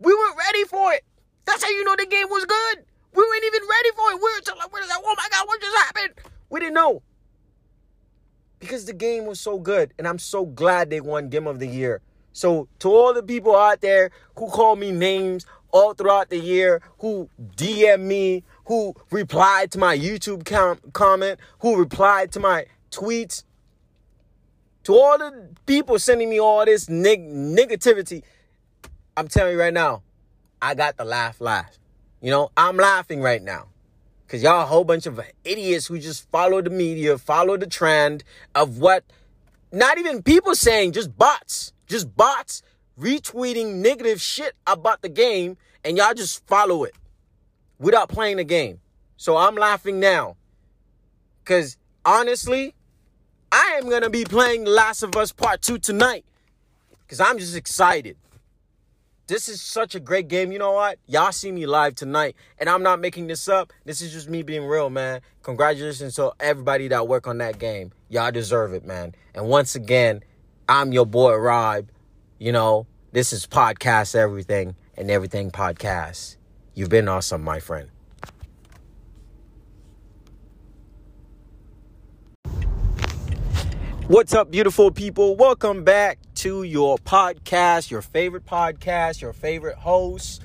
we 0.00 0.12
weren't 0.12 0.36
ready 0.36 0.64
for 0.64 0.92
it. 0.92 1.04
That's 1.44 1.62
how 1.62 1.70
you 1.70 1.84
know 1.84 1.94
the 1.96 2.06
game 2.06 2.28
was 2.28 2.44
good. 2.44 2.84
We 3.14 3.22
weren't 3.22 3.44
even 3.44 3.62
ready 3.68 3.90
for 3.96 4.10
it. 4.10 4.14
We 4.16 4.20
were 4.20 4.56
like, 4.58 4.88
like, 4.88 5.02
oh 5.04 5.14
my 5.16 5.28
God, 5.30 5.46
what 5.46 5.60
just 5.60 5.76
happened? 5.76 6.14
We 6.50 6.60
didn't 6.60 6.74
know. 6.74 7.02
Because 8.58 8.86
the 8.86 8.92
game 8.92 9.26
was 9.26 9.40
so 9.40 9.58
good. 9.58 9.92
And 9.98 10.08
I'm 10.08 10.18
so 10.18 10.46
glad 10.46 10.90
they 10.90 11.00
won 11.00 11.28
Game 11.28 11.46
of 11.46 11.58
the 11.60 11.66
Year. 11.66 12.00
So 12.32 12.66
to 12.80 12.88
all 12.88 13.14
the 13.14 13.22
people 13.22 13.54
out 13.54 13.80
there 13.80 14.10
who 14.36 14.48
call 14.48 14.74
me 14.74 14.90
names 14.90 15.46
all 15.70 15.94
throughout 15.94 16.30
the 16.30 16.38
year, 16.38 16.82
who 16.98 17.28
DM 17.56 18.00
me, 18.00 18.42
who 18.66 18.94
replied 19.10 19.70
to 19.72 19.78
my 19.78 19.96
YouTube 19.96 20.44
com- 20.44 20.80
comment, 20.92 21.38
who 21.60 21.76
replied 21.76 22.32
to 22.32 22.40
my 22.40 22.66
tweets, 22.90 23.44
to 24.84 24.94
all 24.94 25.18
the 25.18 25.50
people 25.66 25.98
sending 25.98 26.28
me 26.28 26.40
all 26.40 26.64
this 26.64 26.88
neg- 26.88 27.28
negativity, 27.28 28.22
I'm 29.16 29.28
telling 29.28 29.52
you 29.52 29.60
right 29.60 29.72
now, 29.72 30.02
I 30.60 30.74
got 30.74 30.96
the 30.96 31.04
laugh 31.04 31.40
laugh. 31.40 31.78
You 32.24 32.30
know, 32.30 32.50
I'm 32.56 32.78
laughing 32.78 33.20
right 33.20 33.42
now. 33.42 33.66
Cause 34.28 34.42
y'all 34.42 34.62
a 34.62 34.64
whole 34.64 34.84
bunch 34.84 35.04
of 35.04 35.20
idiots 35.44 35.88
who 35.88 35.98
just 35.98 36.26
follow 36.30 36.62
the 36.62 36.70
media, 36.70 37.18
follow 37.18 37.58
the 37.58 37.66
trend 37.66 38.24
of 38.54 38.78
what 38.78 39.04
not 39.70 39.98
even 39.98 40.22
people 40.22 40.54
saying, 40.54 40.92
just 40.92 41.18
bots. 41.18 41.74
Just 41.86 42.16
bots 42.16 42.62
retweeting 42.98 43.74
negative 43.74 44.22
shit 44.22 44.54
about 44.66 45.02
the 45.02 45.10
game, 45.10 45.58
and 45.84 45.98
y'all 45.98 46.14
just 46.14 46.46
follow 46.46 46.84
it 46.84 46.94
without 47.78 48.08
playing 48.08 48.38
the 48.38 48.44
game. 48.44 48.80
So 49.18 49.36
I'm 49.36 49.54
laughing 49.54 50.00
now. 50.00 50.36
Cause 51.44 51.76
honestly, 52.06 52.74
I 53.52 53.74
am 53.76 53.90
gonna 53.90 54.08
be 54.08 54.24
playing 54.24 54.64
Last 54.64 55.02
of 55.02 55.14
Us 55.14 55.30
Part 55.30 55.60
2 55.60 55.76
tonight. 55.76 56.24
Cause 57.06 57.20
I'm 57.20 57.38
just 57.38 57.54
excited. 57.54 58.16
This 59.26 59.48
is 59.48 59.62
such 59.62 59.94
a 59.94 60.00
great 60.00 60.28
game. 60.28 60.52
You 60.52 60.58
know 60.58 60.72
what? 60.72 60.98
Y'all 61.06 61.32
see 61.32 61.50
me 61.50 61.64
live 61.64 61.94
tonight, 61.94 62.36
and 62.58 62.68
I'm 62.68 62.82
not 62.82 63.00
making 63.00 63.26
this 63.26 63.48
up. 63.48 63.72
This 63.86 64.02
is 64.02 64.12
just 64.12 64.28
me 64.28 64.42
being 64.42 64.66
real, 64.66 64.90
man. 64.90 65.22
Congratulations 65.42 66.16
to 66.16 66.32
everybody 66.40 66.88
that 66.88 67.08
work 67.08 67.26
on 67.26 67.38
that 67.38 67.58
game. 67.58 67.90
Y'all 68.10 68.30
deserve 68.30 68.74
it, 68.74 68.84
man. 68.84 69.14
And 69.34 69.48
once 69.48 69.74
again, 69.74 70.22
I'm 70.68 70.92
your 70.92 71.06
boy 71.06 71.36
Rob. 71.36 71.88
You 72.38 72.52
know, 72.52 72.86
this 73.12 73.32
is 73.32 73.46
podcast 73.46 74.14
everything 74.14 74.76
and 74.94 75.10
everything 75.10 75.50
podcast. 75.50 76.36
You've 76.74 76.90
been 76.90 77.08
awesome, 77.08 77.42
my 77.42 77.60
friend. 77.60 77.88
What's 84.06 84.34
up, 84.34 84.50
beautiful 84.50 84.90
people? 84.90 85.34
Welcome 85.34 85.82
back 85.82 86.18
to 86.44 86.62
your 86.62 86.98
podcast, 86.98 87.90
your 87.90 88.02
favorite 88.02 88.44
podcast, 88.44 89.22
your 89.22 89.32
favorite 89.32 89.76
host, 89.76 90.42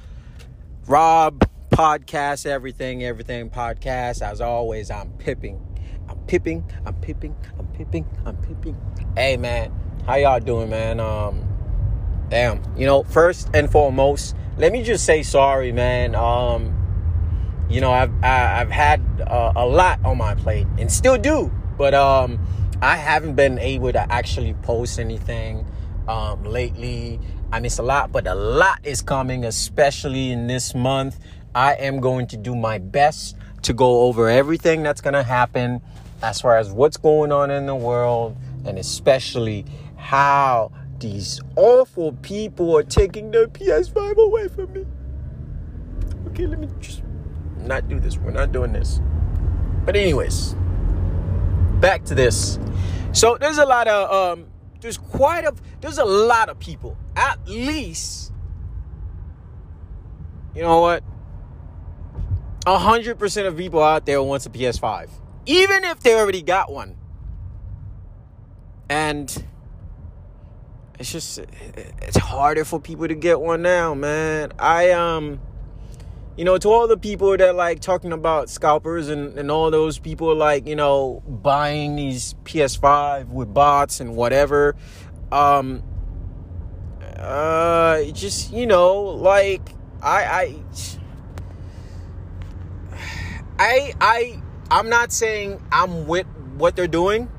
Rob 0.87 1.45
Podcast, 1.71 2.45
Everything, 2.45 3.03
Everything 3.03 3.49
Podcast. 3.49 4.21
As 4.21 4.39
always, 4.39 4.89
I'm 4.89 5.09
pipping. 5.17 5.59
I'm 6.07 6.17
pipping, 6.19 6.63
I'm 6.85 6.93
pipping, 7.01 7.35
I'm 7.59 7.67
pipping, 7.73 8.07
I'm 8.25 8.37
pipping. 8.37 8.77
Hey 9.17 9.35
man, 9.35 9.73
how 10.05 10.15
y'all 10.15 10.39
doing, 10.39 10.69
man? 10.69 11.01
Um, 11.01 11.43
damn, 12.29 12.63
you 12.77 12.85
know, 12.85 13.03
first 13.03 13.49
and 13.53 13.69
foremost, 13.69 14.37
let 14.55 14.71
me 14.71 14.83
just 14.83 15.05
say 15.05 15.21
sorry, 15.21 15.73
man. 15.73 16.15
Um, 16.15 17.67
you 17.69 17.81
know, 17.81 17.91
I've 17.91 18.13
I, 18.23 18.27
have 18.27 18.47
i 18.47 18.57
have 18.59 18.71
had 18.71 19.21
uh, 19.27 19.51
a 19.53 19.65
lot 19.65 19.99
on 20.05 20.17
my 20.17 20.33
plate 20.35 20.65
and 20.77 20.89
still 20.89 21.17
do, 21.17 21.51
but 21.77 21.93
um 21.93 22.39
I 22.81 22.95
haven't 22.95 23.35
been 23.35 23.59
able 23.59 23.91
to 23.91 24.09
actually 24.09 24.53
post 24.53 24.97
anything 24.97 25.68
um, 26.09 26.43
lately. 26.43 27.19
I 27.51 27.59
miss 27.59 27.79
a 27.79 27.83
lot, 27.83 28.11
but 28.11 28.27
a 28.27 28.35
lot 28.35 28.79
is 28.83 29.01
coming, 29.01 29.45
especially 29.45 30.31
in 30.31 30.47
this 30.47 30.75
month. 30.75 31.19
I 31.55 31.75
am 31.75 31.99
going 31.99 32.27
to 32.27 32.37
do 32.37 32.55
my 32.55 32.79
best 32.79 33.37
to 33.63 33.73
go 33.73 34.01
over 34.01 34.27
everything 34.27 34.83
that's 34.83 35.01
going 35.01 35.13
to 35.13 35.23
happen 35.23 35.81
as 36.21 36.41
far 36.41 36.57
as 36.57 36.71
what's 36.71 36.97
going 36.97 37.31
on 37.31 37.49
in 37.49 37.65
the 37.65 37.75
world 37.75 38.35
and 38.65 38.77
especially 38.77 39.65
how 39.97 40.71
these 40.99 41.39
awful 41.55 42.11
people 42.21 42.75
are 42.75 42.83
taking 42.83 43.31
their 43.31 43.47
PS5 43.47 44.17
away 44.17 44.47
from 44.47 44.73
me. 44.73 44.85
Okay, 46.27 46.45
let 46.45 46.59
me 46.59 46.67
just 46.79 47.03
not 47.57 47.87
do 47.87 47.99
this. 47.99 48.17
We're 48.17 48.31
not 48.31 48.51
doing 48.51 48.73
this. 48.73 48.99
But, 49.85 49.95
anyways, 49.95 50.55
back 51.79 52.03
to 52.05 52.15
this. 52.15 52.59
So 53.11 53.37
there's 53.39 53.57
a 53.57 53.65
lot 53.65 53.87
of 53.87 54.11
um 54.39 54.48
there's 54.81 54.97
quite 54.97 55.45
a 55.45 55.53
there's 55.81 55.97
a 55.97 56.05
lot 56.05 56.49
of 56.49 56.59
people. 56.59 56.97
At 57.15 57.39
least 57.47 58.31
you 60.55 60.61
know 60.63 60.81
what? 60.81 61.03
A 62.65 62.77
hundred 62.77 63.17
percent 63.17 63.47
of 63.47 63.55
people 63.57 63.81
out 63.83 64.05
there 64.05 64.21
wants 64.21 64.45
a 64.45 64.49
PS5. 64.49 65.09
Even 65.45 65.83
if 65.83 66.01
they 66.01 66.15
already 66.15 66.41
got 66.41 66.71
one. 66.71 66.95
And 68.89 69.45
it's 70.99 71.11
just 71.11 71.39
it's 71.39 72.17
harder 72.17 72.65
for 72.65 72.79
people 72.79 73.07
to 73.07 73.15
get 73.15 73.39
one 73.39 73.61
now, 73.61 73.93
man. 73.93 74.51
I 74.59 74.91
um 74.91 75.39
you 76.39 76.45
know, 76.45 76.57
to 76.57 76.69
all 76.69 76.87
the 76.87 76.95
people 76.95 77.35
that 77.35 77.53
like 77.55 77.81
talking 77.81 78.13
about 78.13 78.49
scalpers 78.49 79.09
and, 79.09 79.37
and 79.37 79.51
all 79.51 79.69
those 79.69 79.99
people 79.99 80.33
like, 80.33 80.65
you 80.65 80.75
know, 80.77 81.21
buying 81.27 81.97
these 81.97 82.33
PS5 82.45 83.27
with 83.27 83.53
bots 83.53 83.99
and 83.99 84.15
whatever, 84.15 84.77
um, 85.33 85.83
uh, 87.17 88.03
just, 88.13 88.53
you 88.53 88.65
know, 88.65 89.01
like, 89.01 89.61
I, 90.01 90.55
I, 92.93 93.03
I, 93.59 93.93
I, 93.99 94.41
I'm 94.71 94.87
not 94.87 95.11
saying 95.11 95.61
I'm 95.73 96.07
with 96.07 96.25
what 96.55 96.77
they're 96.77 96.87
doing. 96.87 97.29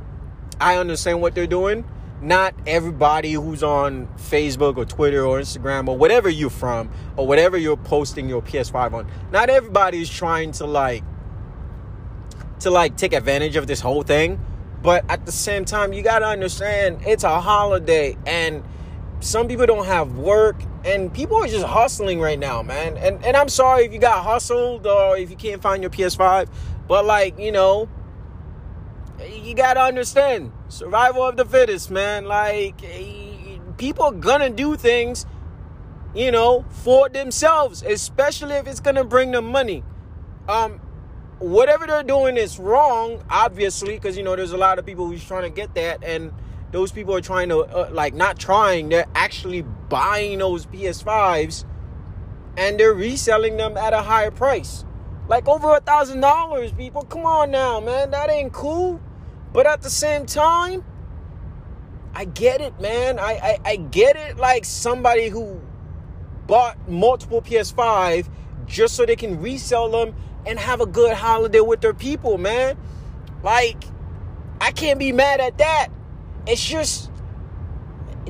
I 0.60 0.76
understand 0.76 1.22
what 1.22 1.34
they're 1.34 1.46
doing 1.46 1.89
not 2.22 2.54
everybody 2.66 3.32
who's 3.32 3.62
on 3.62 4.06
Facebook 4.16 4.76
or 4.76 4.84
Twitter 4.84 5.24
or 5.24 5.40
Instagram 5.40 5.88
or 5.88 5.96
whatever 5.96 6.28
you're 6.28 6.50
from 6.50 6.90
or 7.16 7.26
whatever 7.26 7.56
you're 7.56 7.76
posting 7.76 8.28
your 8.28 8.42
PS5 8.42 8.92
on, 8.92 9.10
not 9.32 9.48
everybody 9.48 10.00
is 10.00 10.10
trying 10.10 10.52
to 10.52 10.66
like 10.66 11.02
to 12.60 12.70
like 12.70 12.96
take 12.96 13.14
advantage 13.14 13.56
of 13.56 13.66
this 13.66 13.80
whole 13.80 14.02
thing. 14.02 14.38
But 14.82 15.04
at 15.10 15.26
the 15.26 15.32
same 15.32 15.64
time, 15.64 15.92
you 15.92 16.02
gotta 16.02 16.26
understand 16.26 17.00
it's 17.06 17.24
a 17.24 17.40
holiday 17.40 18.16
and 18.26 18.62
some 19.20 19.48
people 19.48 19.66
don't 19.66 19.86
have 19.86 20.16
work 20.16 20.62
and 20.84 21.12
people 21.12 21.36
are 21.36 21.46
just 21.46 21.66
hustling 21.66 22.20
right 22.20 22.38
now, 22.38 22.62
man. 22.62 22.96
And 22.96 23.24
and 23.24 23.36
I'm 23.36 23.48
sorry 23.48 23.84
if 23.84 23.92
you 23.92 23.98
got 23.98 24.24
hustled 24.24 24.86
or 24.86 25.16
if 25.16 25.30
you 25.30 25.36
can't 25.36 25.62
find 25.62 25.82
your 25.82 25.90
PS5, 25.90 26.48
but 26.86 27.04
like, 27.04 27.38
you 27.38 27.52
know, 27.52 27.88
you 29.28 29.54
gotta 29.54 29.80
understand 29.80 30.52
survival 30.68 31.24
of 31.24 31.36
the 31.36 31.44
fittest, 31.44 31.90
man. 31.90 32.24
Like, 32.24 32.82
eh, 32.84 33.58
people 33.76 34.04
are 34.04 34.12
gonna 34.12 34.50
do 34.50 34.76
things, 34.76 35.26
you 36.14 36.30
know, 36.30 36.64
for 36.70 37.08
themselves, 37.08 37.82
especially 37.82 38.54
if 38.54 38.66
it's 38.66 38.80
gonna 38.80 39.04
bring 39.04 39.32
them 39.32 39.46
money. 39.46 39.84
Um, 40.48 40.80
whatever 41.38 41.86
they're 41.86 42.02
doing 42.02 42.36
is 42.36 42.58
wrong, 42.58 43.22
obviously, 43.30 43.94
because 43.94 44.16
you 44.16 44.22
know 44.22 44.36
there's 44.36 44.52
a 44.52 44.58
lot 44.58 44.78
of 44.78 44.86
people 44.86 45.06
who's 45.06 45.24
trying 45.24 45.42
to 45.42 45.50
get 45.50 45.74
that, 45.74 46.02
and 46.04 46.32
those 46.72 46.92
people 46.92 47.14
are 47.14 47.20
trying 47.20 47.48
to 47.48 47.60
uh, 47.60 47.90
like 47.92 48.14
not 48.14 48.38
trying, 48.38 48.88
they're 48.88 49.06
actually 49.14 49.62
buying 49.62 50.38
those 50.38 50.66
PS5s, 50.66 51.64
and 52.56 52.78
they're 52.78 52.94
reselling 52.94 53.56
them 53.56 53.76
at 53.76 53.92
a 53.92 54.02
higher 54.02 54.30
price. 54.30 54.84
Like 55.28 55.46
over 55.48 55.76
a 55.76 55.80
thousand 55.80 56.20
dollars, 56.20 56.72
people. 56.72 57.02
Come 57.02 57.24
on 57.24 57.50
now, 57.50 57.80
man. 57.80 58.10
That 58.10 58.30
ain't 58.30 58.52
cool. 58.52 59.00
But 59.52 59.66
at 59.66 59.82
the 59.82 59.90
same 59.90 60.26
time, 60.26 60.84
I 62.14 62.24
get 62.24 62.60
it, 62.60 62.80
man. 62.80 63.18
I, 63.18 63.32
I, 63.32 63.58
I 63.64 63.76
get 63.76 64.16
it 64.16 64.36
like 64.36 64.64
somebody 64.64 65.28
who 65.28 65.60
bought 66.46 66.88
multiple 66.88 67.42
PS5 67.42 68.28
just 68.66 68.94
so 68.94 69.06
they 69.06 69.16
can 69.16 69.40
resell 69.40 69.90
them 69.90 70.14
and 70.46 70.58
have 70.58 70.80
a 70.80 70.86
good 70.86 71.14
holiday 71.14 71.60
with 71.60 71.80
their 71.80 71.94
people, 71.94 72.38
man. 72.38 72.76
Like, 73.42 73.82
I 74.60 74.72
can't 74.72 74.98
be 74.98 75.12
mad 75.12 75.40
at 75.40 75.58
that. 75.58 75.88
It's 76.46 76.64
just, 76.64 77.10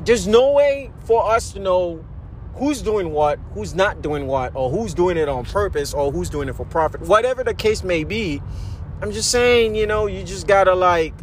there's 0.03 0.27
no 0.27 0.51
way 0.51 0.91
for 1.05 1.31
us 1.31 1.53
to 1.53 1.59
know 1.59 2.03
who's 2.55 2.81
doing 2.81 3.11
what, 3.11 3.39
who's 3.53 3.73
not 3.73 4.01
doing 4.01 4.27
what, 4.27 4.55
or 4.55 4.69
who's 4.69 4.93
doing 4.93 5.17
it 5.17 5.29
on 5.29 5.45
purpose, 5.45 5.93
or 5.93 6.11
who's 6.11 6.29
doing 6.29 6.49
it 6.49 6.55
for 6.55 6.65
profit. 6.65 7.01
Whatever 7.01 7.43
the 7.43 7.53
case 7.53 7.83
may 7.83 8.03
be, 8.03 8.41
I'm 9.01 9.11
just 9.11 9.31
saying, 9.31 9.73
you 9.73 9.87
know, 9.87 10.05
you 10.05 10.23
just 10.23 10.45
gotta 10.45 10.75
like, 10.75 11.13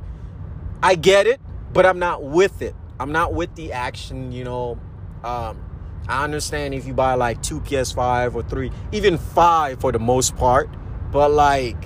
I 0.83 0.97
get 0.97 1.29
it, 1.29 1.41
but 1.73 1.87
I'm 1.87 2.01
not 2.01 2.25
with 2.25 2.61
it. 2.61 2.75
I'm 2.99 3.13
not 3.13 3.35
with 3.35 3.55
the 3.55 3.73
action, 3.73 4.33
you 4.33 4.43
know. 4.43 4.79
Um, 5.23 5.63
I 6.09 6.25
understand 6.25 6.75
if 6.75 6.87
you 6.87 6.95
buy 6.95 7.15
like 7.15 7.41
two 7.41 7.61
PS5 7.61 8.35
or 8.35 8.43
three, 8.43 8.73
even 8.91 9.17
five 9.17 9.81
for 9.81 9.93
the 9.93 10.01
most 10.01 10.37
part, 10.37 10.69
but 11.13 11.31
like, 11.31 11.77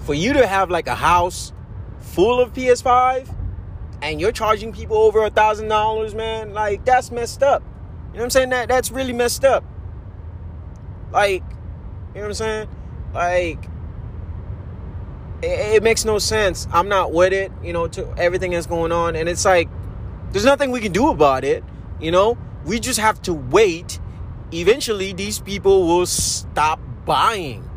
for 0.00 0.14
you 0.14 0.34
to 0.34 0.46
have 0.46 0.70
like 0.70 0.86
a 0.86 0.94
house 0.94 1.52
full 1.98 2.40
of 2.40 2.52
PS5 2.52 3.34
and 4.02 4.20
you're 4.20 4.30
charging 4.30 4.72
people 4.72 4.98
over 4.98 5.24
a 5.24 5.30
thousand 5.30 5.66
dollars, 5.66 6.14
man, 6.14 6.52
like 6.52 6.84
that's 6.84 7.10
messed 7.10 7.42
up. 7.42 7.62
You 7.62 8.18
know 8.18 8.18
what 8.18 8.24
I'm 8.24 8.30
saying? 8.30 8.50
That 8.50 8.68
that's 8.68 8.92
really 8.92 9.12
messed 9.12 9.44
up. 9.44 9.64
Like, 11.10 11.42
you 12.14 12.20
know 12.20 12.20
what 12.20 12.26
I'm 12.26 12.34
saying? 12.34 12.68
Like, 13.12 13.68
it, 15.46 15.76
it 15.76 15.82
makes 15.82 16.04
no 16.04 16.18
sense. 16.18 16.66
I'm 16.72 16.88
not 16.88 17.12
with 17.12 17.32
it. 17.32 17.52
You 17.62 17.72
know, 17.72 17.88
to 17.88 18.12
everything 18.18 18.52
that's 18.52 18.66
going 18.66 18.92
on, 18.92 19.16
and 19.16 19.28
it's 19.28 19.44
like 19.44 19.68
there's 20.32 20.44
nothing 20.44 20.70
we 20.70 20.80
can 20.80 20.92
do 20.92 21.08
about 21.08 21.44
it. 21.44 21.64
You 22.00 22.10
know, 22.10 22.36
we 22.64 22.80
just 22.80 23.00
have 23.00 23.22
to 23.22 23.34
wait. 23.34 24.00
Eventually, 24.52 25.12
these 25.12 25.40
people 25.40 25.86
will 25.86 26.06
stop 26.06 26.80
buying. 27.04 27.68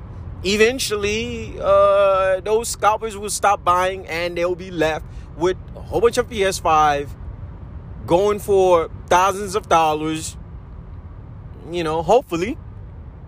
Eventually, 0.44 1.56
uh, 1.60 2.40
those 2.42 2.70
scalpers 2.70 3.18
will 3.18 3.30
stop 3.30 3.64
buying, 3.64 4.08
and 4.08 4.38
they'll 4.38 4.56
be 4.56 4.72
left 4.72 5.06
with 5.38 5.58
a 5.76 5.82
whole 5.82 6.02
bunch 6.02 6.18
of 6.18 6.30
PS5 6.30 7.10
going 8.06 8.40
for 8.40 8.90
thousands 9.08 9.56
of 9.56 9.70
dollars. 9.70 10.38
You 11.72 11.84
know, 11.84 12.02
hopefully, 12.02 12.58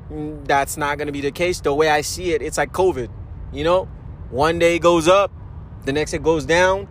that's 0.10 0.78
not 0.78 0.98
going 0.98 1.08
to 1.08 1.12
be 1.12 1.22
the 1.22 1.32
case. 1.32 1.60
The 1.62 1.74
way 1.74 1.90
I 1.90 2.02
see 2.02 2.34
it, 2.34 2.42
it's 2.42 2.58
like 2.58 2.72
COVID. 2.72 3.10
You 3.54 3.64
know, 3.64 3.88
one 4.32 4.60
day 4.60 4.78
it 4.78 4.80
goes 4.80 5.08
up, 5.08 5.32
the 5.86 5.94
next 5.94 6.14
it 6.14 6.24
goes 6.24 6.46
down, 6.46 6.88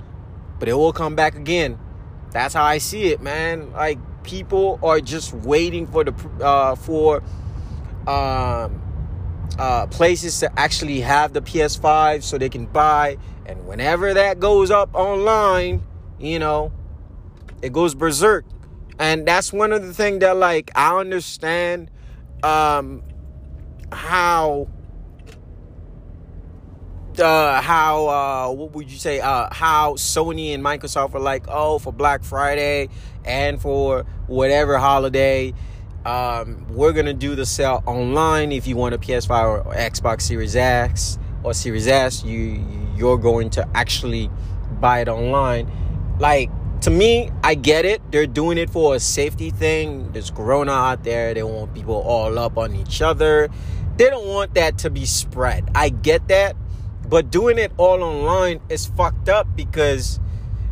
but 0.59 0.69
it 0.69 0.75
will 0.75 0.93
come 0.93 1.17
back 1.17 1.35
again. 1.35 1.79
That's 2.31 2.55
how 2.55 2.65
I 2.65 2.79
see 2.79 3.07
it, 3.07 3.21
man. 3.21 3.73
Like 3.73 3.99
people 4.23 4.79
are 4.83 5.01
just 5.01 5.33
waiting 5.33 5.87
for 5.87 6.05
the 6.05 6.13
uh, 6.45 6.77
for 6.77 7.23
um, 8.07 8.83
uh, 9.59 9.87
places 9.87 10.39
to 10.41 10.59
actually 10.59 11.01
have 11.01 11.33
the 11.33 11.41
PS5 11.41 12.23
so 12.23 12.39
they 12.39 12.49
can 12.49 12.67
buy. 12.67 13.17
And 13.47 13.67
whenever 13.67 14.15
that 14.15 14.39
goes 14.39 14.71
up 14.71 14.95
online, 14.95 15.83
you 16.19 16.39
know, 16.39 16.73
it 17.63 17.73
goes 17.73 17.95
berserk. 17.95 18.45
And 18.99 19.27
that's 19.27 19.53
one 19.53 19.73
of 19.73 19.87
the 19.87 19.95
things 19.95 20.21
that 20.21 20.37
like 20.37 20.71
I 20.75 20.99
understand 20.99 21.91
um, 22.43 23.03
how 23.91 24.69
uh, 27.21 27.61
how 27.61 28.09
uh, 28.09 28.53
what 28.53 28.73
would 28.73 28.91
you 28.91 28.99
say 28.99 29.21
uh, 29.21 29.49
how 29.53 29.95
Sony 29.95 30.55
and 30.55 30.65
Microsoft 30.65 31.15
are 31.15 31.21
like 31.21 31.45
oh 31.49 31.79
for 31.79 31.93
Black 31.93 32.25
Friday 32.25 32.89
and 33.25 33.61
for 33.61 34.05
whatever 34.27 34.79
holiday 34.79 35.53
um, 36.05 36.67
we're 36.71 36.93
gonna 36.93 37.13
do 37.13 37.35
the 37.35 37.45
sale 37.45 37.83
online. 37.87 38.53
If 38.53 38.67
you 38.67 38.77
want 38.77 38.95
a 38.95 38.99
PS5 38.99 39.67
or 39.67 39.75
Xbox 39.75 40.23
Series 40.23 40.57
X 40.57 41.19
or 41.43 41.55
Series 41.55 41.87
S 41.87 42.25
you 42.25 42.65
you're 42.97 43.19
going 43.19 43.51
to 43.51 43.69
actually 43.75 44.31
buy 44.81 45.01
it 45.01 45.09
online. 45.09 45.71
Like 46.19 46.51
to 46.83 46.91
me 46.91 47.31
I 47.45 47.55
get 47.55 47.85
it. 47.85 48.03
They're 48.11 48.27
doing 48.27 48.59
it 48.59 48.71
for 48.71 48.95
a 48.95 49.01
safety 49.01 49.51
thing. 49.51 50.13
There's 50.13 50.31
corona 50.31 50.73
out 50.73 51.05
there. 51.05 51.35
They 51.35 51.43
want 51.43 51.75
people 51.75 51.97
all 51.97 52.39
up 52.39 52.59
on 52.59 52.75
each 52.75 53.03
other. 53.03 53.49
They 53.97 54.09
don't 54.09 54.29
want 54.29 54.55
that 54.55 54.79
to 54.79 54.91
be 54.91 55.05
spread. 55.05 55.71
I 55.75 55.91
get 55.91 56.29
that 56.29 56.57
but 57.11 57.31
doing 57.31 57.59
it 57.59 57.73
all 57.77 58.03
online 58.05 58.61
is 58.69 58.87
fucked 58.87 59.29
up 59.29 59.49
because, 59.57 60.21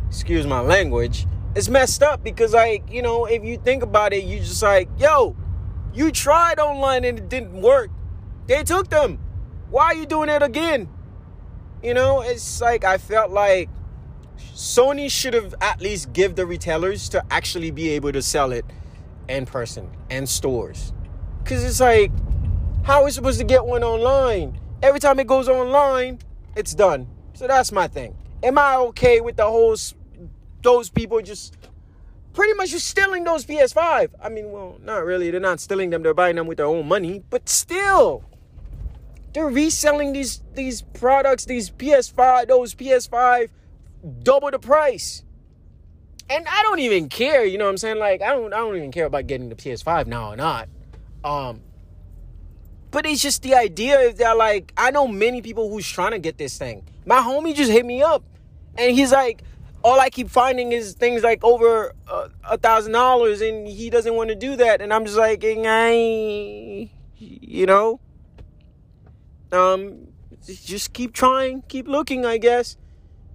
excuse 0.07 0.47
my 0.47 0.61
language, 0.61 1.27
it's 1.53 1.67
messed 1.67 2.01
up 2.01 2.23
because, 2.23 2.53
like, 2.53 2.89
you 2.89 3.01
know, 3.01 3.25
if 3.25 3.43
you 3.43 3.57
think 3.57 3.83
about 3.83 4.13
it, 4.13 4.23
you 4.23 4.39
just 4.39 4.63
like, 4.63 4.87
yo, 4.97 5.35
you 5.93 6.11
tried 6.11 6.57
online 6.57 7.03
and 7.03 7.19
it 7.19 7.27
didn't 7.27 7.61
work. 7.61 7.91
They 8.47 8.63
took 8.63 8.89
them. 8.89 9.19
Why 9.69 9.87
are 9.87 9.95
you 9.95 10.05
doing 10.05 10.29
it 10.29 10.41
again? 10.41 10.87
You 11.83 11.93
know, 11.93 12.21
it's 12.21 12.61
like 12.61 12.85
I 12.85 12.97
felt 12.97 13.31
like 13.31 13.69
Sony 14.37 15.11
should 15.11 15.33
have 15.33 15.53
at 15.59 15.81
least 15.81 16.13
give 16.13 16.35
the 16.35 16.45
retailers 16.45 17.09
to 17.09 17.23
actually 17.31 17.71
be 17.71 17.89
able 17.89 18.13
to 18.13 18.21
sell 18.21 18.53
it 18.53 18.65
in 19.27 19.45
person 19.45 19.89
and 20.09 20.27
stores. 20.27 20.93
Cause 21.45 21.63
it's 21.63 21.79
like, 21.79 22.11
how 22.83 23.01
are 23.01 23.05
we 23.05 23.11
supposed 23.11 23.39
to 23.39 23.45
get 23.45 23.65
one 23.65 23.83
online? 23.83 24.59
Every 24.81 24.99
time 24.99 25.19
it 25.19 25.27
goes 25.27 25.49
online, 25.49 26.19
it's 26.59 26.75
done. 26.75 27.07
So 27.33 27.47
that's 27.47 27.71
my 27.71 27.87
thing. 27.87 28.15
Am 28.43 28.57
I 28.57 28.75
okay 28.75 29.21
with 29.21 29.37
the 29.37 29.45
whole 29.45 29.75
those 30.61 30.89
people 30.89 31.21
just 31.21 31.57
pretty 32.33 32.53
much 32.53 32.71
just 32.71 32.87
stealing 32.87 33.23
those 33.23 33.45
PS5? 33.45 34.09
I 34.21 34.29
mean, 34.29 34.51
well, 34.51 34.77
not 34.83 35.05
really. 35.05 35.31
They're 35.31 35.39
not 35.39 35.61
stealing 35.61 35.89
them. 35.89 36.03
They're 36.03 36.13
buying 36.13 36.35
them 36.35 36.47
with 36.47 36.57
their 36.57 36.67
own 36.67 36.87
money, 36.87 37.23
but 37.29 37.47
still. 37.47 38.25
They're 39.33 39.47
reselling 39.47 40.13
these 40.13 40.41
these 40.53 40.81
products, 40.81 41.45
these 41.45 41.69
PS5, 41.69 42.47
those 42.47 42.75
PS5 42.75 43.49
double 44.23 44.51
the 44.51 44.59
price. 44.59 45.23
And 46.29 46.45
I 46.47 46.61
don't 46.63 46.79
even 46.79 47.09
care, 47.09 47.43
you 47.43 47.57
know 47.57 47.65
what 47.65 47.71
I'm 47.71 47.77
saying? 47.77 47.99
Like 47.99 48.21
I 48.21 48.31
don't 48.31 48.53
I 48.53 48.57
don't 48.57 48.75
even 48.75 48.91
care 48.91 49.05
about 49.05 49.27
getting 49.27 49.49
the 49.49 49.55
PS5 49.55 50.07
now 50.07 50.33
or 50.33 50.35
not. 50.35 50.67
Um 51.23 51.61
but 52.91 53.05
it's 53.05 53.21
just 53.21 53.43
the 53.43 53.55
idea 53.55 54.13
that 54.13 54.37
like 54.37 54.73
I 54.77 54.91
know 54.91 55.07
many 55.07 55.41
people 55.41 55.69
who's 55.69 55.87
trying 55.87 56.11
to 56.11 56.19
get 56.19 56.37
this 56.37 56.57
thing. 56.57 56.83
My 57.05 57.17
homie 57.17 57.55
just 57.55 57.71
hit 57.71 57.85
me 57.85 58.01
up, 58.01 58.23
and 58.77 58.95
he's 58.95 59.11
like, 59.11 59.43
all 59.83 59.99
I 59.99 60.09
keep 60.09 60.29
finding 60.29 60.71
is 60.71 60.93
things 60.93 61.23
like 61.23 61.43
over 61.43 61.93
a 62.43 62.57
thousand 62.57 62.93
dollars, 62.93 63.41
and 63.41 63.67
he 63.67 63.89
doesn't 63.89 64.13
want 64.13 64.29
to 64.29 64.35
do 64.35 64.55
that. 64.57 64.81
And 64.81 64.93
I'm 64.93 65.05
just 65.05 65.17
like, 65.17 65.43
I, 65.45 66.89
you 67.17 67.65
know, 67.65 67.99
um, 69.51 70.07
just 70.45 70.93
keep 70.93 71.13
trying, 71.13 71.63
keep 71.63 71.87
looking, 71.87 72.25
I 72.25 72.37
guess. 72.37 72.77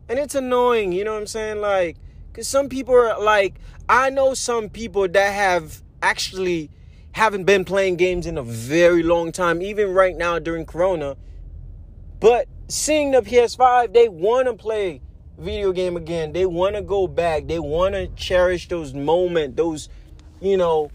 And 0.09 0.19
it's 0.19 0.35
annoying, 0.35 0.93
you 0.93 1.05
know 1.05 1.15
what 1.15 1.21
I'm 1.21 1.27
saying? 1.27 1.61
Like, 1.61 1.97
cause 2.35 2.47
some 2.47 2.69
people 2.69 2.95
are 2.95 3.19
like, 3.23 3.55
I 3.89 4.11
know 4.11 4.35
some 4.35 4.69
people 4.69 5.09
that 5.09 5.33
have 5.33 5.83
actually 6.03 6.71
haven't 7.15 7.45
been 7.45 7.65
playing 7.65 7.95
games 7.95 8.27
in 8.27 8.37
a 8.37 8.43
very 8.43 9.05
long 9.05 9.31
time, 9.31 9.63
even 9.63 9.95
right 9.95 10.17
now 10.17 10.41
during 10.41 10.67
Corona. 10.67 11.17
But 12.19 12.49
seeing 12.67 13.13
the 13.13 13.21
PS5, 13.21 13.93
they 13.93 14.09
want 14.09 14.49
to 14.49 14.55
play 14.55 15.01
video 15.39 15.71
game 15.71 15.97
again. 15.97 16.33
They 16.33 16.45
want 16.45 16.75
to 16.75 16.83
go 16.83 17.07
back. 17.07 17.47
They 17.47 17.61
want 17.61 17.95
to 17.95 18.09
cherish 18.09 18.67
those 18.67 18.95
moments, 18.95 19.57
those, 19.57 19.89
you 20.41 20.57
know, 20.57 20.91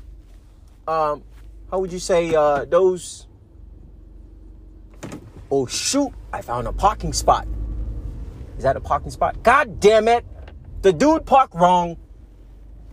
um, 0.89 1.23
how 1.71 1.79
would 1.79 1.93
you 1.93 1.99
say, 1.99 2.35
uh, 2.35 2.65
those. 2.65 3.25
Oh, 5.49 5.65
shoot, 5.67 6.11
I 6.33 6.41
found 6.41 6.67
a 6.67 6.73
parking 6.73 7.13
spot. 7.13 7.47
Is 8.57 8.63
that 8.63 8.75
a 8.75 8.81
parking 8.81 9.11
spot? 9.11 9.41
God 9.41 9.79
damn 9.79 10.09
it. 10.09 10.25
The 10.81 10.91
dude 10.91 11.25
parked 11.25 11.55
wrong. 11.55 11.95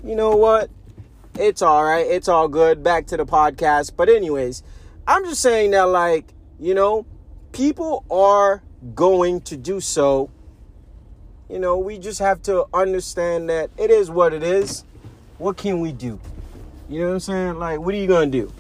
You 0.05 0.15
know 0.15 0.37
what? 0.37 0.71
It's 1.39 1.61
all 1.61 1.85
right. 1.85 2.07
It's 2.07 2.29
all 2.29 2.49
good. 2.49 2.83
Back 2.83 3.07
to 3.09 3.17
the 3.19 3.27
podcast. 3.27 3.93
But, 3.95 4.09
anyways, 4.09 4.63
I'm 5.07 5.25
just 5.27 5.43
saying 5.43 5.73
that, 5.73 5.85
like, 5.85 6.33
you 6.59 6.73
know, 6.75 7.05
people 7.53 8.05
are 8.11 8.63
going 8.95 9.43
to 9.43 9.57
do 9.59 9.81
so. 9.81 10.31
You 11.51 11.59
know, 11.59 11.77
we 11.77 11.99
just 11.99 12.21
have 12.21 12.41
to 12.45 12.65
understand 12.73 13.51
that 13.51 13.71
it 13.77 13.91
is 13.91 14.11
what 14.11 14.33
it 14.33 14.43
is. 14.43 14.85
What 15.37 15.59
can 15.59 15.81
we 15.81 15.93
do? 15.93 16.19
You 16.89 17.01
know 17.01 17.09
what 17.09 17.15
I'm 17.15 17.21
saying? 17.21 17.59
Like, 17.59 17.81
what 17.81 17.95
are 17.95 17.99
you 17.99 18.07
going 18.07 18.33
to 18.33 18.47
do? 18.47 18.53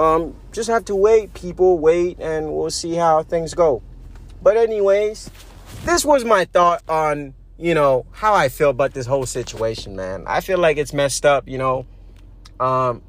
Um, 0.00 0.34
just 0.50 0.68
have 0.68 0.84
to 0.86 0.96
wait, 0.96 1.34
people, 1.34 1.78
wait, 1.78 2.18
and 2.18 2.52
we'll 2.52 2.70
see 2.70 2.94
how 2.94 3.22
things 3.22 3.54
go. 3.54 3.80
But, 4.42 4.56
anyways, 4.56 5.30
this 5.84 6.04
was 6.04 6.24
my 6.24 6.46
thought 6.46 6.82
on 6.88 7.34
you 7.58 7.74
know, 7.74 8.06
how 8.12 8.34
I 8.34 8.48
feel 8.48 8.70
about 8.70 8.94
this 8.94 9.06
whole 9.06 9.26
situation, 9.26 9.96
man. 9.96 10.24
I 10.26 10.40
feel 10.40 10.58
like 10.58 10.76
it's 10.76 10.92
messed 10.92 11.26
up, 11.26 11.48
you 11.48 11.58
know. 11.58 11.86
Um 12.60 13.02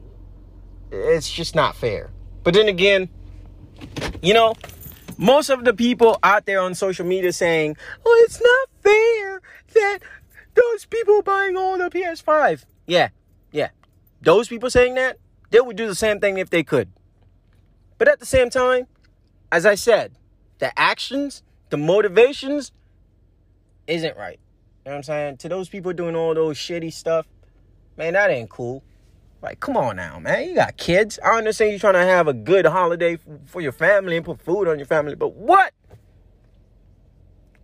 it's 0.91 1.31
just 1.31 1.55
not 1.55 1.75
fair. 1.75 2.09
But 2.43 2.53
then 2.53 2.67
again, 2.67 3.09
you 4.21 4.33
know, 4.33 4.55
most 5.17 5.49
of 5.49 5.65
the 5.65 5.73
people 5.73 6.17
out 6.23 6.45
there 6.45 6.61
on 6.61 6.73
social 6.73 7.05
media 7.05 7.31
saying, 7.31 7.77
"Oh, 8.05 8.25
it's 8.27 8.41
not 8.41 8.69
fair 8.81 9.41
that 9.75 9.99
those 10.55 10.85
people 10.85 11.21
buying 11.21 11.55
all 11.55 11.77
the 11.77 11.89
PS5." 11.89 12.65
Yeah, 12.87 13.09
yeah, 13.51 13.69
those 14.21 14.47
people 14.47 14.69
saying 14.69 14.95
that 14.95 15.17
they 15.51 15.59
would 15.59 15.75
do 15.75 15.87
the 15.87 15.95
same 15.95 16.19
thing 16.19 16.37
if 16.37 16.49
they 16.49 16.63
could. 16.63 16.89
But 17.97 18.07
at 18.07 18.19
the 18.19 18.25
same 18.25 18.49
time, 18.49 18.87
as 19.51 19.65
I 19.65 19.75
said, 19.75 20.13
the 20.59 20.77
actions, 20.79 21.43
the 21.69 21.77
motivations, 21.77 22.71
isn't 23.89 24.15
right. 24.15 24.39
You 24.85 24.91
know 24.91 24.91
what 24.91 24.97
I'm 24.97 25.03
saying? 25.03 25.37
To 25.37 25.49
those 25.49 25.67
people 25.67 25.91
doing 25.93 26.15
all 26.15 26.33
those 26.33 26.57
shitty 26.57 26.93
stuff, 26.93 27.25
man, 27.97 28.13
that 28.13 28.29
ain't 28.29 28.49
cool. 28.49 28.83
Like, 29.41 29.59
come 29.59 29.77
on 29.77 29.95
now, 29.95 30.19
man. 30.19 30.49
You 30.49 30.55
got 30.55 30.77
kids. 30.77 31.17
I 31.23 31.37
understand 31.37 31.71
you're 31.71 31.79
trying 31.79 31.93
to 31.93 31.99
have 31.99 32.27
a 32.27 32.33
good 32.33 32.65
holiday 32.65 33.17
for 33.45 33.61
your 33.61 33.71
family 33.71 34.17
and 34.17 34.25
put 34.25 34.41
food 34.41 34.67
on 34.67 34.77
your 34.77 34.85
family, 34.85 35.15
but 35.15 35.33
what? 35.33 35.73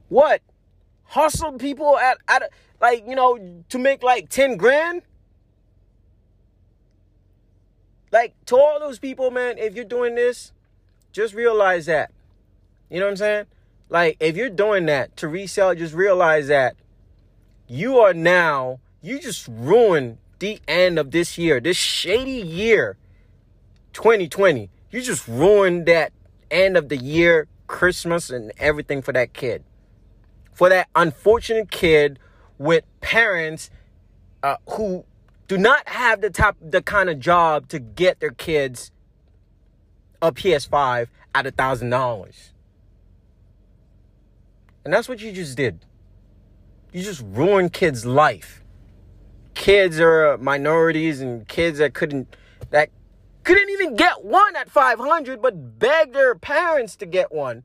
What? 0.10 0.42
Hustle 1.04 1.54
people 1.54 1.98
at, 1.98 2.18
at 2.28 2.50
like, 2.80 3.06
you 3.08 3.16
know, 3.16 3.64
to 3.70 3.78
make 3.78 4.04
like 4.04 4.30
10 4.30 4.58
grand? 4.58 5.02
Like, 8.12 8.34
to 8.46 8.56
all 8.56 8.80
those 8.80 9.00
people, 9.00 9.32
man, 9.32 9.58
if 9.58 9.76
you're 9.76 9.84
doing 9.84 10.16
this, 10.16 10.54
just 11.12 11.34
realize 11.34 11.86
that. 11.88 12.12
You 12.90 13.00
know 13.00 13.08
what 13.08 13.12
I'm 13.12 13.18
saying? 13.18 13.46
Like, 13.90 14.18
if 14.20 14.36
you're 14.36 14.50
doing 14.50 14.86
that 14.88 15.16
to 15.18 15.28
resell, 15.28 15.76
just 15.76 15.94
realize 15.94 16.48
that 16.48 16.76
you 17.68 18.00
are 18.00 18.14
now, 18.14 18.80
you 19.02 19.20
just 19.20 19.48
ruined 19.48 20.18
the 20.40 20.60
end 20.68 21.00
of 21.00 21.12
this 21.12 21.38
year, 21.38 21.60
this 21.60 21.78
shady 21.78 22.32
year, 22.32 22.98
2020. 23.94 24.70
You 24.92 25.02
just 25.02 25.28
ruined 25.28 25.86
that 25.88 26.14
end 26.50 26.78
of 26.78 26.90
the 26.90 26.98
year, 26.98 27.48
Christmas, 27.68 28.30
and 28.30 28.52
everything 28.58 29.02
for 29.02 29.12
that 29.14 29.34
kid. 29.34 29.64
For 30.54 30.70
that 30.70 30.88
unfortunate 30.96 31.70
kid 31.70 32.20
with 32.58 32.84
parents 33.02 33.70
uh, 34.42 34.58
who 34.70 35.06
do 35.48 35.58
not 35.58 35.88
have 35.88 36.22
the 36.22 36.30
top, 36.30 36.58
the 36.62 36.82
kind 36.82 37.10
of 37.10 37.20
job 37.20 37.68
to 37.70 37.80
get 37.80 38.20
their 38.20 38.32
kids 38.32 38.92
a 40.22 40.32
PS5 40.32 41.08
at 41.34 41.46
a 41.46 41.52
thousand 41.52 41.90
dollars. 41.90 42.52
And 44.86 44.94
that's 44.94 45.10
what 45.10 45.20
you 45.20 45.32
just 45.32 45.58
did. 45.58 45.84
You 46.94 47.04
just 47.04 47.24
ruined 47.26 47.74
kids' 47.74 48.06
life. 48.06 48.64
Kids 49.56 50.00
are 50.00 50.34
uh, 50.34 50.38
minorities 50.38 51.22
and 51.22 51.48
kids 51.48 51.80
that 51.80 51.94
couldn't 51.94 52.36
that 52.70 52.90
couldn't 53.44 53.70
even 53.70 53.96
get 53.96 54.24
one 54.24 54.56
at 54.56 54.70
500 54.70 55.42
but 55.42 55.80
begged 55.80 56.14
their 56.14 56.36
parents 56.36 56.96
to 56.98 57.06
get 57.06 57.34
one. 57.34 57.64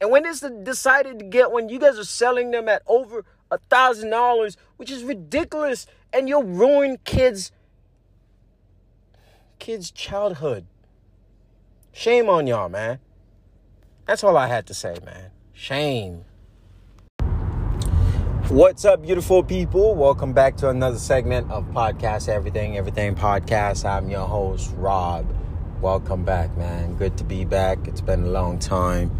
And 0.00 0.10
when 0.10 0.22
they 0.22 0.32
decided 0.62 1.18
to 1.18 1.24
get 1.24 1.50
one, 1.50 1.68
you 1.68 1.78
guys 1.78 1.98
are 1.98 2.04
selling 2.04 2.50
them 2.50 2.68
at 2.68 2.82
over 2.86 3.24
a 3.50 3.58
thousand 3.70 4.10
dollars, 4.10 4.56
which 4.76 4.90
is 4.90 5.02
ridiculous. 5.02 5.86
And 6.12 6.28
you'll 6.28 6.44
ruin 6.44 6.98
kids' 7.04 7.50
kids' 9.58 9.90
childhood. 9.90 10.66
Shame 11.92 12.28
on 12.28 12.46
y'all, 12.46 12.68
man. 12.68 12.98
That's 14.06 14.22
all 14.22 14.36
I 14.36 14.46
had 14.46 14.66
to 14.66 14.74
say, 14.74 14.96
man. 15.04 15.30
Shame. 15.52 16.24
What's 18.50 18.86
up, 18.86 19.02
beautiful 19.02 19.42
people? 19.42 19.94
Welcome 19.94 20.32
back 20.32 20.56
to 20.56 20.70
another 20.70 20.96
segment 20.96 21.50
of 21.50 21.66
Podcast 21.66 22.30
Everything, 22.30 22.78
Everything 22.78 23.14
Podcast. 23.14 23.84
I'm 23.84 24.08
your 24.08 24.26
host, 24.26 24.72
Rob. 24.78 25.26
Welcome 25.82 26.24
back, 26.24 26.56
man. 26.56 26.94
Good 26.94 27.18
to 27.18 27.24
be 27.24 27.44
back. 27.44 27.86
It's 27.86 28.00
been 28.00 28.22
a 28.22 28.28
long 28.28 28.58
time. 28.58 29.10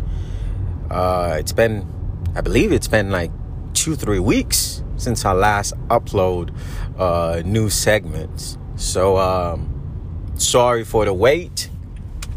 Uh, 0.91 1.37
it's 1.39 1.53
been, 1.53 1.87
I 2.35 2.41
believe 2.41 2.73
it's 2.73 2.89
been 2.89 3.11
like 3.11 3.31
two, 3.75 3.97
three 3.97 4.19
weeks 4.19 4.83
since 4.97 5.27
I 5.27 5.33
last 5.33 5.75
upload 5.89 6.57
uh, 6.99 7.43
new 7.45 7.69
segments. 7.69 8.57
So, 8.77 9.19
um, 9.19 10.33
sorry 10.37 10.85
for 10.85 11.05
the 11.05 11.13
wait, 11.13 11.69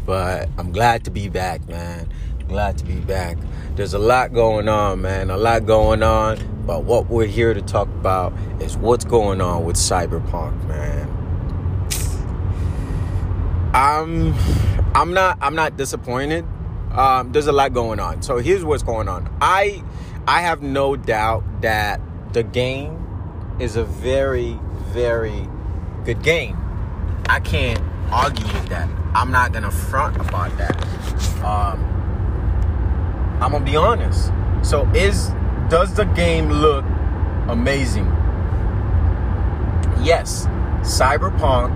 but 0.04 0.46
I'm 0.58 0.72
glad 0.72 1.04
to 1.04 1.10
be 1.10 1.30
back, 1.30 1.66
man. 1.70 2.12
Glad 2.52 2.76
to 2.76 2.84
be 2.84 2.96
back. 2.96 3.38
There's 3.76 3.94
a 3.94 3.98
lot 3.98 4.34
going 4.34 4.68
on, 4.68 5.00
man. 5.00 5.30
A 5.30 5.38
lot 5.38 5.64
going 5.64 6.02
on. 6.02 6.36
But 6.66 6.84
what 6.84 7.08
we're 7.08 7.26
here 7.26 7.54
to 7.54 7.62
talk 7.62 7.88
about 7.88 8.34
is 8.60 8.76
what's 8.76 9.06
going 9.06 9.40
on 9.40 9.64
with 9.64 9.76
Cyberpunk, 9.76 10.62
man. 10.68 11.08
I'm 13.72 14.34
I'm 14.94 15.14
not 15.14 15.38
I'm 15.40 15.54
not 15.54 15.78
disappointed. 15.78 16.44
Um, 16.92 17.32
there's 17.32 17.46
a 17.46 17.52
lot 17.52 17.72
going 17.72 17.98
on. 17.98 18.20
So 18.20 18.36
here's 18.36 18.66
what's 18.66 18.82
going 18.82 19.08
on. 19.08 19.34
I 19.40 19.82
I 20.28 20.42
have 20.42 20.60
no 20.60 20.94
doubt 20.94 21.62
that 21.62 22.02
the 22.34 22.42
game 22.42 23.56
is 23.60 23.76
a 23.76 23.84
very 23.84 24.58
very 24.90 25.48
good 26.04 26.22
game. 26.22 26.58
I 27.30 27.40
can't 27.40 27.82
argue 28.10 28.44
with 28.44 28.68
that. 28.68 28.90
I'm 29.14 29.30
not 29.30 29.52
gonna 29.54 29.70
front 29.70 30.16
about 30.16 30.54
that. 30.58 30.76
Um, 31.42 31.91
I'm 33.42 33.50
gonna 33.50 33.64
be 33.64 33.76
honest. 33.76 34.32
So 34.62 34.86
is 34.94 35.32
does 35.68 35.94
the 35.94 36.04
game 36.04 36.48
look 36.48 36.84
amazing? 37.48 38.06
Yes. 40.00 40.46
Cyberpunk 40.82 41.74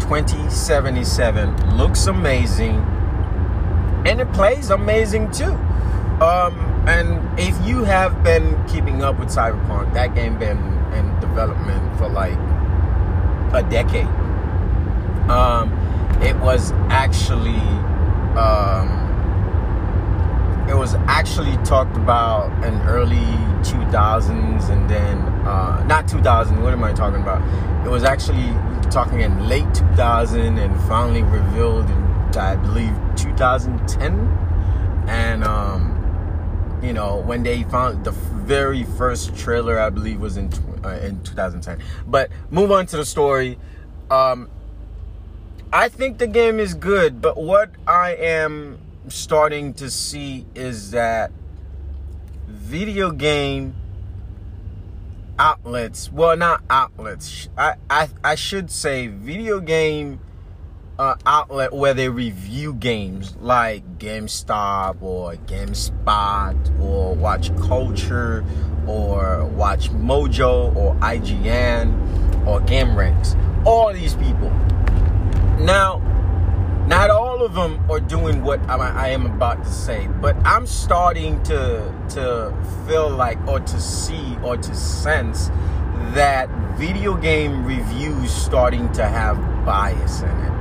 2077 0.00 1.76
looks 1.76 2.06
amazing 2.06 2.76
and 4.06 4.20
it 4.20 4.32
plays 4.32 4.70
amazing 4.70 5.30
too. 5.32 5.54
Um, 6.22 6.54
and 6.86 7.38
if 7.38 7.54
you 7.66 7.84
have 7.84 8.22
been 8.22 8.56
keeping 8.66 9.02
up 9.02 9.18
with 9.18 9.28
Cyberpunk, 9.28 9.92
that 9.94 10.14
game 10.14 10.38
been 10.38 10.58
in 10.92 11.20
development 11.20 11.98
for 11.98 12.08
like 12.08 12.38
a 13.52 13.66
decade. 13.68 14.06
Um, 15.28 15.72
it 16.22 16.36
was 16.36 16.72
actually 16.88 17.58
um, 18.38 18.97
it 20.68 20.76
was 20.76 20.94
actually 21.06 21.56
talked 21.64 21.96
about 21.96 22.52
in 22.64 22.74
early 22.82 23.16
2000s 23.62 24.68
and 24.68 24.90
then 24.90 25.18
uh, 25.46 25.82
not 25.84 26.06
2000 26.06 26.62
what 26.62 26.72
am 26.72 26.84
i 26.84 26.92
talking 26.92 27.22
about? 27.22 27.42
It 27.86 27.90
was 27.90 28.04
actually 28.04 28.52
talking 28.90 29.20
in 29.20 29.48
late 29.48 29.72
2000 29.74 30.58
and 30.58 30.80
finally 30.88 31.22
revealed 31.22 31.88
in 31.88 32.08
i 32.36 32.54
believe 32.56 32.94
2010 33.16 34.12
and 35.08 35.42
um, 35.42 36.78
you 36.82 36.92
know 36.92 37.16
when 37.16 37.42
they 37.42 37.62
found 37.64 38.04
the 38.04 38.10
very 38.10 38.84
first 38.84 39.34
trailer 39.34 39.80
i 39.80 39.88
believe 39.88 40.20
was 40.20 40.36
in 40.36 40.50
uh, 40.84 40.90
in 41.02 41.22
2010 41.22 41.82
but 42.06 42.30
move 42.50 42.70
on 42.70 42.86
to 42.86 42.96
the 42.96 43.04
story. 43.04 43.58
Um, 44.10 44.48
i 45.72 45.88
think 45.88 46.18
the 46.18 46.26
game 46.26 46.60
is 46.60 46.74
good 46.74 47.20
but 47.20 47.36
what 47.36 47.70
i 47.86 48.14
am 48.14 48.78
starting 49.10 49.74
to 49.74 49.90
see 49.90 50.46
is 50.54 50.90
that 50.92 51.30
video 52.46 53.10
game 53.10 53.74
outlets 55.38 56.10
well 56.10 56.36
not 56.36 56.62
outlets 56.68 57.48
i 57.56 57.74
i, 57.88 58.08
I 58.24 58.34
should 58.34 58.70
say 58.70 59.06
video 59.06 59.60
game 59.60 60.20
uh, 60.98 61.14
outlet 61.26 61.72
where 61.72 61.94
they 61.94 62.08
review 62.08 62.74
games 62.74 63.36
like 63.36 63.98
GameStop 63.98 65.00
or 65.00 65.34
GameSpot 65.46 66.80
or 66.80 67.14
Watch 67.14 67.56
Culture 67.58 68.44
or 68.86 69.46
Watch 69.46 69.90
Mojo 69.90 70.74
or 70.74 70.94
IGN 70.96 72.46
or 72.46 72.60
GameRanks. 72.60 73.36
All 73.64 73.92
these 73.92 74.14
people. 74.14 74.50
Now, 75.60 75.98
not 76.88 77.10
all 77.10 77.27
of 77.42 77.54
them 77.54 77.90
are 77.90 78.00
doing 78.00 78.42
what 78.42 78.60
I 78.68 79.08
am 79.08 79.26
about 79.26 79.62
to 79.64 79.70
say, 79.70 80.08
but 80.20 80.36
I'm 80.44 80.66
starting 80.66 81.42
to 81.44 81.92
to 82.10 82.54
feel 82.86 83.08
like 83.10 83.38
or 83.46 83.60
to 83.60 83.80
see 83.80 84.36
or 84.42 84.56
to 84.56 84.74
sense 84.74 85.50
that 86.14 86.48
video 86.76 87.14
game 87.16 87.64
reviews 87.64 88.30
starting 88.30 88.90
to 88.92 89.04
have 89.04 89.36
bias 89.64 90.22
in 90.22 90.28
it. 90.28 90.52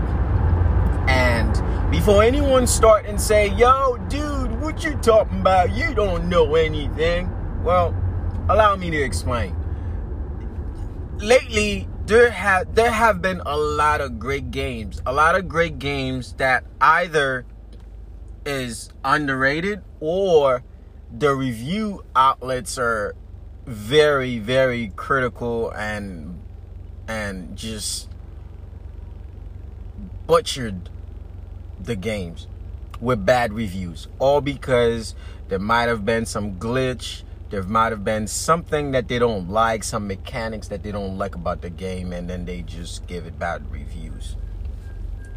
And 1.09 1.91
before 1.91 2.23
anyone 2.23 2.67
start 2.67 3.05
and 3.05 3.19
say, 3.19 3.49
"Yo, 3.49 3.97
dude, 4.09 4.59
what 4.61 4.83
you 4.83 4.95
talking 4.95 5.41
about? 5.41 5.71
You 5.71 5.93
don't 5.93 6.27
know 6.27 6.55
anything." 6.55 7.29
Well, 7.63 7.95
allow 8.49 8.75
me 8.75 8.89
to 8.89 9.01
explain. 9.01 9.55
Lately, 11.17 11.87
there 12.07 12.31
have 12.31 12.73
there 12.73 12.91
have 12.91 13.21
been 13.21 13.41
a 13.45 13.57
lot 13.57 13.99
of 13.99 14.17
great 14.17 14.49
games, 14.49 15.01
a 15.05 15.11
lot 15.11 15.35
of 15.35 15.49
great 15.49 15.77
games 15.77 16.33
that 16.33 16.63
either 16.79 17.45
is 18.45 18.89
underrated 19.03 19.83
or 19.99 20.63
the 21.15 21.35
review 21.35 22.05
outlets 22.15 22.77
are 22.77 23.13
very 23.65 24.39
very 24.39 24.93
critical 24.95 25.69
and 25.71 26.39
and 27.09 27.57
just 27.57 28.07
butchered 30.25 30.89
the 31.81 31.95
games 31.97 32.47
with 33.01 33.25
bad 33.25 33.51
reviews, 33.51 34.07
all 34.17 34.39
because 34.39 35.13
there 35.49 35.59
might 35.59 35.89
have 35.89 36.05
been 36.05 36.25
some 36.25 36.53
glitch. 36.55 37.23
There 37.49 37.63
might 37.63 37.91
have 37.91 38.03
been 38.03 38.27
something 38.27 38.91
that 38.91 39.07
they 39.07 39.19
don't 39.19 39.49
like, 39.49 39.83
some 39.83 40.07
mechanics 40.07 40.67
that 40.67 40.83
they 40.83 40.91
don't 40.91 41.17
like 41.17 41.36
about 41.36 41.62
the 41.62 41.69
game, 41.69 42.12
and 42.12 42.29
then 42.29 42.45
they 42.45 42.62
just 42.62 43.07
give 43.07 43.25
it 43.25 43.39
bad 43.39 43.71
reviews. 43.71 44.36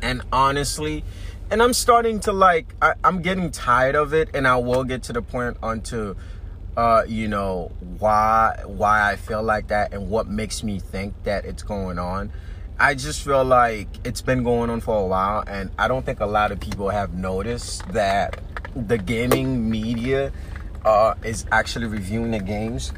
And 0.03 0.23
honestly, 0.33 1.05
and 1.51 1.63
I'm 1.63 1.73
starting 1.73 2.21
to 2.21 2.33
like, 2.33 2.75
I, 2.83 2.95
am 3.05 3.23
getting 3.23 3.51
tired 3.51 3.95
of 3.95 4.13
it, 4.13 4.31
and 4.35 4.49
I 4.49 4.57
will 4.57 4.85
get 4.85 5.05
to 5.05 5.13
the 5.13 5.23
point 5.23 5.57
onto, 5.63 6.17
uh, 6.77 7.05
you 7.07 7.29
know, 7.29 7.71
why 7.99 8.61
why 8.67 9.11
I 9.11 9.17
feel 9.17 9.43
like 9.43 9.69
that 9.69 9.93
and 9.93 10.09
what 10.09 10.27
makes 10.27 10.63
me 10.65 10.81
think 10.81 11.15
that 11.25 11.45
it's 11.45 11.63
going 11.63 11.99
on. 11.99 12.33
I 12.79 12.95
just 12.95 13.23
feel 13.23 13.45
like 13.45 13.89
it's 14.05 14.23
been 14.23 14.43
going 14.43 14.71
on 14.71 14.81
for 14.81 14.97
a 14.97 15.07
while, 15.07 15.45
and 15.47 15.71
I 15.79 15.87
don't 15.87 16.05
think 16.05 16.21
a 16.21 16.27
lot 16.27 16.51
of 16.51 16.61
people 16.61 16.89
have 16.89 17.15
noticed 17.15 17.87
that 17.93 18.41
the 18.75 18.99
gaming 18.99 19.69
media 19.69 20.33
uh, 20.85 21.15
is 21.25 21.47
actually 21.53 21.87
reviewing 21.87 22.31
the 22.31 22.39
games, 22.39 22.93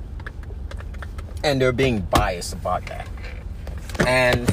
and 1.42 1.60
they're 1.60 1.72
being 1.72 2.00
biased 2.00 2.52
about 2.52 2.86
that. 2.86 3.08
And 4.06 4.48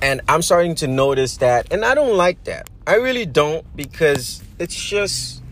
and 0.00 0.20
I'm 0.28 0.42
starting 0.42 0.74
to 0.76 0.86
notice 0.86 1.38
that, 1.38 1.72
and 1.72 1.84
I 1.84 1.94
don't 1.94 2.16
like 2.16 2.44
that. 2.44 2.68
I 2.86 2.96
really 2.96 3.26
don't 3.26 3.64
because 3.76 4.42
it's 4.58 4.74
just 4.74 5.42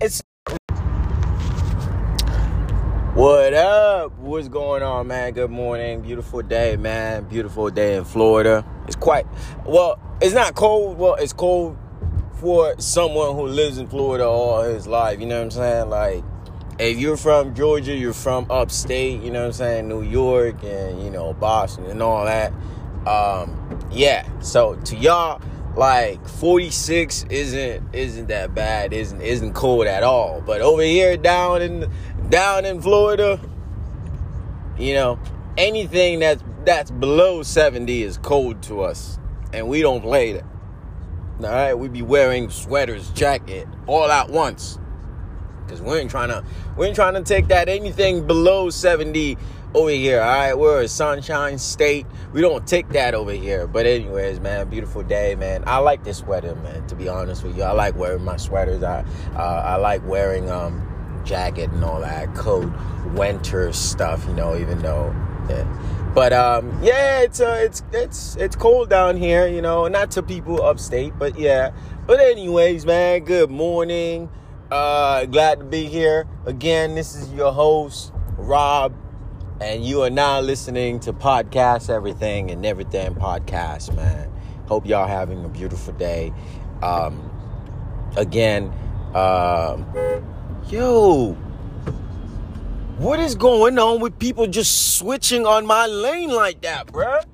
it's 0.00 0.22
what 3.14 3.52
up? 3.52 4.16
What's 4.18 4.48
going 4.48 4.82
on, 4.82 5.08
man? 5.08 5.32
Good 5.32 5.50
morning. 5.50 6.02
Beautiful 6.02 6.42
day, 6.42 6.76
man. 6.76 7.24
Beautiful 7.24 7.68
day 7.70 7.96
in 7.96 8.04
Florida. 8.04 8.64
It's 8.86 8.96
quite 8.96 9.26
well, 9.64 10.00
it's 10.20 10.34
not 10.34 10.54
cold. 10.54 10.98
Well, 10.98 11.14
it's 11.14 11.32
cold 11.32 11.76
for 12.38 12.74
someone 12.78 13.34
who 13.34 13.46
lives 13.46 13.78
in 13.78 13.88
Florida 13.88 14.24
all 14.24 14.62
his 14.62 14.86
life. 14.86 15.20
You 15.20 15.26
know 15.26 15.38
what 15.38 15.44
I'm 15.44 15.50
saying? 15.50 15.90
Like, 15.90 16.24
if 16.78 16.98
you're 16.98 17.16
from 17.16 17.54
Georgia, 17.54 17.94
you're 17.94 18.12
from 18.12 18.46
upstate, 18.50 19.20
you 19.22 19.30
know 19.30 19.40
what 19.40 19.46
I'm 19.46 19.52
saying? 19.52 19.88
New 19.88 20.02
York 20.02 20.62
and, 20.62 21.02
you 21.02 21.10
know, 21.10 21.32
Boston 21.34 21.86
and 21.86 22.00
all 22.00 22.24
that. 22.24 22.52
Um, 23.06 23.88
yeah. 23.90 24.28
So 24.40 24.76
to 24.76 24.96
y'all, 24.96 25.42
like 25.76 26.26
46 26.26 27.26
isn't 27.30 27.94
isn't 27.94 28.26
that 28.26 28.52
bad 28.52 28.92
isn't 28.92 29.20
isn't 29.20 29.52
cold 29.52 29.86
at 29.86 30.02
all 30.02 30.42
but 30.44 30.60
over 30.60 30.82
here 30.82 31.16
down 31.16 31.62
in 31.62 31.88
down 32.30 32.64
in 32.64 32.82
florida 32.82 33.38
you 34.76 34.92
know 34.92 35.20
anything 35.56 36.18
that's 36.18 36.42
that's 36.64 36.90
below 36.90 37.44
70 37.44 38.02
is 38.02 38.18
cold 38.18 38.60
to 38.64 38.80
us 38.80 39.20
and 39.52 39.68
we 39.68 39.80
don't 39.80 40.00
play 40.00 40.32
that 40.32 40.44
all 41.44 41.50
right 41.50 41.74
we 41.74 41.88
be 41.88 42.02
wearing 42.02 42.50
sweaters 42.50 43.10
jacket 43.10 43.66
all 43.86 44.10
at 44.10 44.28
once 44.28 44.78
because 45.64 45.82
we 45.82 45.96
ain't 45.96 46.10
trying 46.10 46.28
to 46.28 46.42
we 46.76 46.86
ain't 46.86 46.96
trying 46.96 47.14
to 47.14 47.22
take 47.22 47.48
that 47.48 47.68
anything 47.68 48.26
below 48.26 48.70
70 48.70 49.36
over 49.74 49.90
here. 49.90 50.20
All 50.20 50.28
right, 50.28 50.54
we're 50.54 50.82
a 50.82 50.88
sunshine 50.88 51.58
state. 51.58 52.06
We 52.32 52.40
don't 52.40 52.66
take 52.66 52.88
that 52.90 53.14
over 53.14 53.32
here. 53.32 53.66
But 53.66 53.86
anyways, 53.86 54.40
man, 54.40 54.68
beautiful 54.68 55.02
day, 55.02 55.34
man. 55.34 55.64
I 55.66 55.78
like 55.78 56.04
this 56.04 56.18
sweater, 56.18 56.54
man. 56.56 56.86
To 56.88 56.94
be 56.94 57.08
honest 57.08 57.44
with 57.44 57.56
you, 57.56 57.62
I 57.62 57.72
like 57.72 57.96
wearing 57.96 58.24
my 58.24 58.36
sweaters. 58.36 58.82
I 58.82 59.04
uh, 59.34 59.62
I 59.64 59.76
like 59.76 60.06
wearing 60.06 60.50
um 60.50 60.84
jacket 61.24 61.70
and 61.70 61.84
all 61.84 62.00
that 62.00 62.34
coat 62.34 62.70
winter 63.14 63.72
stuff. 63.72 64.24
You 64.26 64.34
know, 64.34 64.56
even 64.56 64.80
though. 64.80 65.14
Yeah. 65.48 65.64
But 66.14 66.32
um, 66.32 66.82
yeah, 66.82 67.20
it's 67.20 67.40
uh, 67.40 67.58
it's 67.60 67.82
it's 67.92 68.36
it's 68.36 68.56
cold 68.56 68.90
down 68.90 69.16
here, 69.16 69.46
you 69.46 69.62
know. 69.62 69.86
Not 69.88 70.10
to 70.12 70.22
people 70.22 70.62
upstate, 70.62 71.12
but 71.18 71.38
yeah. 71.38 71.70
But 72.06 72.20
anyways, 72.20 72.86
man, 72.86 73.24
good 73.24 73.50
morning. 73.50 74.30
Uh, 74.70 75.26
glad 75.26 75.60
to 75.60 75.64
be 75.64 75.86
here 75.86 76.26
again. 76.46 76.94
This 76.94 77.14
is 77.14 77.32
your 77.32 77.52
host, 77.52 78.12
Rob 78.36 78.94
and 79.60 79.84
you 79.84 80.02
are 80.02 80.10
now 80.10 80.40
listening 80.40 81.00
to 81.00 81.12
Podcast 81.12 81.90
Everything 81.90 82.50
and 82.50 82.64
Everything 82.64 83.14
Podcast, 83.14 83.94
man. 83.94 84.30
Hope 84.68 84.86
y'all 84.86 85.08
having 85.08 85.44
a 85.44 85.48
beautiful 85.48 85.92
day. 85.94 86.32
Um, 86.80 87.28
again, 88.16 88.72
um, 89.14 89.84
yo, 90.68 91.36
what 92.98 93.20
is 93.20 93.36
going 93.36 93.78
on 93.78 94.00
with 94.00 94.18
people 94.18 94.46
just 94.48 94.98
switching 94.98 95.46
on 95.46 95.64
my 95.64 95.86
lane 95.86 96.30
like 96.30 96.62
that, 96.62 96.88
bruh? 96.88 97.24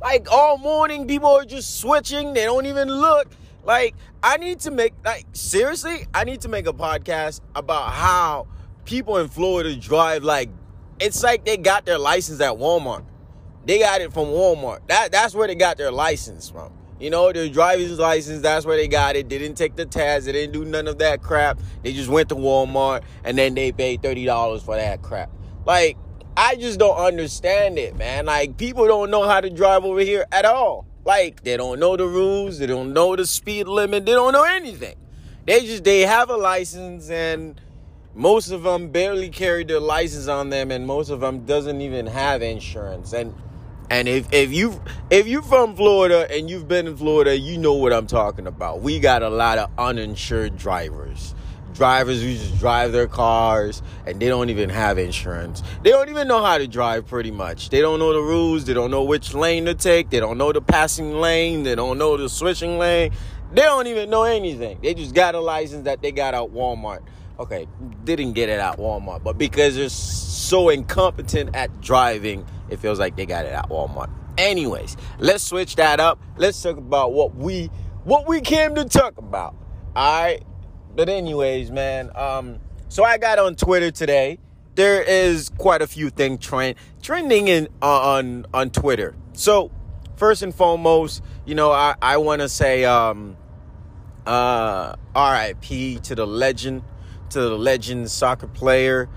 Like 0.00 0.30
all 0.30 0.56
morning, 0.56 1.06
people 1.08 1.30
are 1.30 1.44
just 1.44 1.80
switching. 1.80 2.32
They 2.32 2.44
don't 2.44 2.66
even 2.66 2.88
look. 2.88 3.28
Like, 3.64 3.94
I 4.22 4.36
need 4.36 4.60
to 4.60 4.70
make, 4.70 4.94
like, 5.04 5.26
seriously, 5.32 6.06
I 6.14 6.24
need 6.24 6.40
to 6.42 6.48
make 6.48 6.66
a 6.66 6.72
podcast 6.72 7.40
about 7.54 7.92
how 7.92 8.46
people 8.84 9.18
in 9.18 9.28
Florida 9.28 9.74
drive 9.76 10.24
like 10.24 10.50
it's 11.00 11.22
like 11.22 11.44
they 11.44 11.56
got 11.56 11.84
their 11.84 11.98
license 11.98 12.40
at 12.40 12.52
Walmart. 12.52 13.04
They 13.64 13.80
got 13.80 14.00
it 14.00 14.12
from 14.12 14.26
Walmart. 14.26 14.86
That 14.86 15.10
that's 15.10 15.34
where 15.34 15.48
they 15.48 15.56
got 15.56 15.76
their 15.76 15.90
license 15.90 16.48
from. 16.48 16.72
You 17.02 17.10
know, 17.10 17.32
their 17.32 17.48
driver's 17.48 17.98
license, 17.98 18.42
that's 18.42 18.64
where 18.64 18.76
they 18.76 18.86
got 18.86 19.16
it. 19.16 19.28
They 19.28 19.36
didn't 19.36 19.56
take 19.56 19.74
the 19.74 19.84
test, 19.84 20.26
they 20.26 20.32
didn't 20.32 20.52
do 20.52 20.64
none 20.64 20.86
of 20.86 20.98
that 20.98 21.20
crap. 21.20 21.58
They 21.82 21.92
just 21.92 22.08
went 22.08 22.28
to 22.28 22.36
Walmart 22.36 23.02
and 23.24 23.36
then 23.36 23.56
they 23.56 23.72
paid 23.72 24.02
$30 24.02 24.62
for 24.62 24.76
that 24.76 25.02
crap. 25.02 25.28
Like, 25.66 25.96
I 26.36 26.54
just 26.54 26.78
don't 26.78 26.96
understand 26.96 27.76
it, 27.76 27.96
man. 27.96 28.26
Like, 28.26 28.56
people 28.56 28.86
don't 28.86 29.10
know 29.10 29.26
how 29.26 29.40
to 29.40 29.50
drive 29.50 29.84
over 29.84 29.98
here 29.98 30.26
at 30.30 30.44
all. 30.44 30.86
Like, 31.04 31.42
they 31.42 31.56
don't 31.56 31.80
know 31.80 31.96
the 31.96 32.06
rules, 32.06 32.60
they 32.60 32.66
don't 32.66 32.92
know 32.92 33.16
the 33.16 33.26
speed 33.26 33.66
limit, 33.66 34.06
they 34.06 34.12
don't 34.12 34.32
know 34.32 34.44
anything. 34.44 34.94
They 35.44 35.66
just 35.66 35.82
they 35.82 36.02
have 36.02 36.30
a 36.30 36.36
license 36.36 37.10
and 37.10 37.60
most 38.14 38.52
of 38.52 38.62
them 38.62 38.90
barely 38.90 39.28
carry 39.28 39.64
their 39.64 39.80
license 39.80 40.28
on 40.28 40.50
them 40.50 40.70
and 40.70 40.86
most 40.86 41.10
of 41.10 41.18
them 41.18 41.46
doesn't 41.46 41.80
even 41.80 42.06
have 42.06 42.42
insurance 42.42 43.12
and 43.12 43.34
and 43.90 44.08
if, 44.08 44.32
if 44.32 44.52
you 44.52 44.80
if 45.10 45.26
you're 45.26 45.42
from 45.42 45.76
Florida 45.76 46.26
and 46.30 46.48
you've 46.48 46.68
been 46.68 46.86
in 46.86 46.96
Florida, 46.96 47.38
you 47.38 47.58
know 47.58 47.74
what 47.74 47.92
I'm 47.92 48.06
talking 48.06 48.46
about. 48.46 48.80
We 48.80 49.00
got 49.00 49.22
a 49.22 49.28
lot 49.28 49.58
of 49.58 49.70
uninsured 49.78 50.56
drivers. 50.56 51.34
Drivers 51.74 52.20
who 52.22 52.32
just 52.34 52.58
drive 52.58 52.92
their 52.92 53.06
cars 53.06 53.82
and 54.06 54.20
they 54.20 54.28
don't 54.28 54.50
even 54.50 54.68
have 54.68 54.98
insurance. 54.98 55.62
They 55.82 55.90
don't 55.90 56.08
even 56.10 56.28
know 56.28 56.44
how 56.44 56.58
to 56.58 56.68
drive 56.68 57.06
pretty 57.06 57.30
much. 57.30 57.70
They 57.70 57.80
don't 57.80 57.98
know 57.98 58.12
the 58.12 58.20
rules, 58.20 58.66
they 58.66 58.74
don't 58.74 58.90
know 58.90 59.04
which 59.04 59.34
lane 59.34 59.64
to 59.64 59.74
take, 59.74 60.10
they 60.10 60.20
don't 60.20 60.36
know 60.36 60.52
the 60.52 60.60
passing 60.60 61.14
lane, 61.14 61.62
they 61.62 61.74
don't 61.74 61.96
know 61.98 62.16
the 62.16 62.28
switching 62.28 62.78
lane. 62.78 63.12
They 63.52 63.62
don't 63.62 63.86
even 63.86 64.08
know 64.08 64.24
anything. 64.24 64.78
They 64.82 64.94
just 64.94 65.14
got 65.14 65.34
a 65.34 65.40
license 65.40 65.84
that 65.84 66.00
they 66.00 66.12
got 66.12 66.34
at 66.34 66.50
Walmart 66.50 67.02
okay, 67.38 67.66
didn't 68.04 68.34
get 68.34 68.48
it 68.48 68.60
at 68.60 68.78
Walmart, 68.78 69.22
but 69.22 69.36
because 69.36 69.74
they're 69.74 69.88
so 69.88 70.68
incompetent 70.68 71.54
at 71.54 71.80
driving, 71.80 72.46
it 72.72 72.80
feels 72.80 72.98
like 72.98 73.16
they 73.16 73.26
got 73.26 73.44
it 73.44 73.52
at 73.52 73.68
Walmart. 73.68 74.10
Anyways, 74.38 74.96
let's 75.18 75.44
switch 75.44 75.76
that 75.76 76.00
up. 76.00 76.20
Let's 76.36 76.60
talk 76.60 76.78
about 76.78 77.12
what 77.12 77.34
we 77.34 77.66
what 78.04 78.26
we 78.26 78.40
came 78.40 78.74
to 78.76 78.84
talk 78.84 79.18
about. 79.18 79.54
All 79.94 80.22
right. 80.22 80.42
But 80.94 81.08
anyways, 81.08 81.70
man, 81.70 82.10
um 82.16 82.58
so 82.88 83.04
I 83.04 83.18
got 83.18 83.38
on 83.38 83.56
Twitter 83.56 83.90
today. 83.90 84.38
There 84.74 85.02
is 85.02 85.50
quite 85.50 85.82
a 85.82 85.86
few 85.86 86.08
things 86.10 86.44
trend 86.44 86.76
trending 87.02 87.48
in 87.48 87.68
on 87.82 88.46
on 88.54 88.70
Twitter. 88.70 89.14
So, 89.34 89.70
first 90.16 90.42
and 90.42 90.54
foremost, 90.54 91.22
you 91.44 91.54
know, 91.54 91.72
I 91.72 91.94
I 92.00 92.16
want 92.16 92.40
to 92.40 92.48
say 92.48 92.84
um 92.86 93.36
uh 94.26 94.96
RIP 95.14 96.02
to 96.02 96.14
the 96.14 96.26
legend 96.26 96.82
to 97.30 97.40
the 97.40 97.58
legend 97.58 98.10
soccer 98.10 98.46
player. 98.46 99.08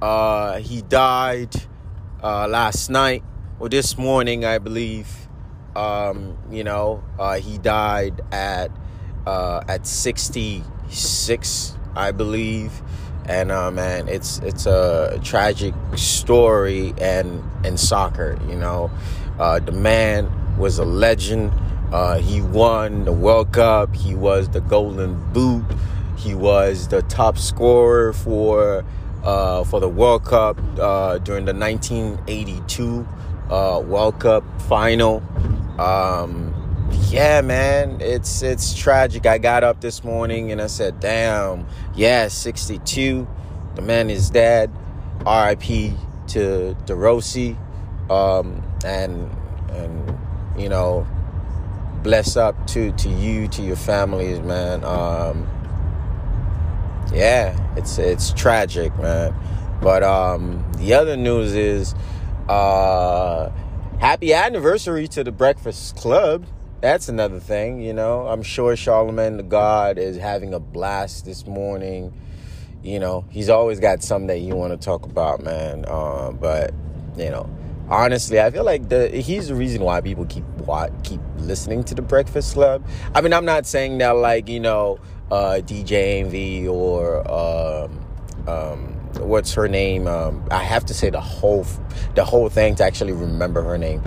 Uh, 0.00 0.58
he 0.58 0.82
died 0.82 1.54
uh, 2.24 2.48
last 2.48 2.88
night 2.88 3.22
or 3.60 3.68
this 3.68 3.98
morning, 3.98 4.44
I 4.44 4.58
believe. 4.58 5.28
Um, 5.76 6.38
you 6.50 6.64
know, 6.64 7.04
uh, 7.18 7.38
he 7.38 7.58
died 7.58 8.22
at 8.32 8.70
uh, 9.26 9.62
at 9.68 9.86
66, 9.86 11.76
I 11.94 12.12
believe. 12.12 12.80
And 13.26 13.52
uh, 13.52 13.70
man, 13.70 14.08
it's 14.08 14.38
it's 14.38 14.66
a 14.66 15.20
tragic 15.22 15.74
story 15.96 16.94
and 16.98 17.42
in 17.64 17.76
soccer. 17.76 18.38
You 18.48 18.56
know, 18.56 18.90
uh, 19.38 19.58
the 19.60 19.72
man 19.72 20.30
was 20.56 20.78
a 20.78 20.84
legend. 20.84 21.52
Uh, 21.92 22.18
he 22.18 22.40
won 22.40 23.04
the 23.04 23.12
World 23.12 23.52
Cup. 23.52 23.94
He 23.94 24.14
was 24.14 24.48
the 24.48 24.60
Golden 24.60 25.32
Boot. 25.32 25.64
He 26.16 26.34
was 26.34 26.88
the 26.88 27.02
top 27.02 27.36
scorer 27.36 28.12
for 28.12 28.84
uh, 29.24 29.64
for 29.64 29.80
the 29.80 29.88
World 29.88 30.24
Cup 30.24 30.58
uh, 30.78 31.18
during 31.18 31.44
the 31.44 31.54
1982 31.54 33.06
uh, 33.50 33.82
World 33.84 34.20
Cup 34.20 34.44
final. 34.62 35.22
Um, 35.78 36.54
yeah, 37.08 37.40
man, 37.40 38.00
it's 38.00 38.42
it's 38.42 38.74
tragic. 38.74 39.26
I 39.26 39.38
got 39.38 39.64
up 39.64 39.80
this 39.80 40.04
morning 40.04 40.52
and 40.52 40.60
I 40.60 40.66
said, 40.66 41.00
"Damn, 41.00 41.66
yeah, 41.94 42.28
62. 42.28 43.26
The 43.74 43.82
man 43.82 44.10
is 44.10 44.30
dead. 44.30 44.70
R.I.P. 45.26 45.94
to 46.28 46.76
DeRossi." 46.84 47.56
Um, 48.10 48.62
and 48.84 49.30
and 49.70 50.18
you 50.56 50.68
know, 50.68 51.06
bless 52.02 52.36
up 52.36 52.66
to 52.68 52.92
to 52.92 53.08
you, 53.08 53.48
to 53.48 53.62
your 53.62 53.76
families, 53.76 54.40
man. 54.40 54.84
Um, 54.84 55.48
yeah, 57.14 57.56
it's 57.76 57.98
it's 57.98 58.32
tragic, 58.32 58.96
man. 58.98 59.34
But 59.80 60.02
um, 60.02 60.64
the 60.78 60.94
other 60.94 61.16
news 61.16 61.54
is 61.54 61.94
uh, 62.48 63.50
happy 64.00 64.32
anniversary 64.34 65.06
to 65.08 65.22
the 65.22 65.32
Breakfast 65.32 65.96
Club. 65.96 66.46
That's 66.80 67.08
another 67.08 67.40
thing, 67.40 67.80
you 67.80 67.92
know. 67.92 68.26
I'm 68.26 68.42
sure 68.42 68.76
Charlemagne 68.76 69.36
the 69.36 69.42
God 69.42 69.96
is 69.96 70.16
having 70.16 70.52
a 70.52 70.60
blast 70.60 71.24
this 71.24 71.46
morning. 71.46 72.12
You 72.82 72.98
know, 72.98 73.24
he's 73.30 73.48
always 73.48 73.80
got 73.80 74.02
something 74.02 74.26
that 74.26 74.40
you 74.40 74.54
want 74.54 74.72
to 74.72 74.84
talk 74.84 75.06
about, 75.06 75.42
man. 75.42 75.84
Uh, 75.88 76.32
but 76.32 76.74
you 77.16 77.30
know, 77.30 77.48
honestly, 77.88 78.40
I 78.40 78.50
feel 78.50 78.64
like 78.64 78.88
the 78.88 79.08
he's 79.08 79.48
the 79.48 79.54
reason 79.54 79.82
why 79.82 80.00
people 80.00 80.26
keep 80.26 80.44
keep 81.02 81.20
listening 81.36 81.84
to 81.84 81.94
the 81.94 82.02
Breakfast 82.02 82.54
Club. 82.54 82.86
I 83.14 83.20
mean, 83.20 83.32
I'm 83.32 83.44
not 83.44 83.66
saying 83.66 83.98
that 83.98 84.16
like 84.16 84.48
you 84.48 84.60
know 84.60 84.98
uh, 85.30 85.60
DJ 85.64 86.20
Envy 86.20 86.68
or 86.68 87.30
um, 87.30 88.04
um, 88.46 88.94
what's 89.20 89.54
her 89.54 89.68
name? 89.68 90.06
Um, 90.06 90.46
I 90.50 90.62
have 90.62 90.84
to 90.86 90.94
say 90.94 91.10
the 91.10 91.20
whole 91.20 91.66
the 92.14 92.24
whole 92.24 92.48
thing 92.48 92.74
to 92.76 92.84
actually 92.84 93.12
remember 93.12 93.62
her 93.62 93.78
name. 93.78 94.02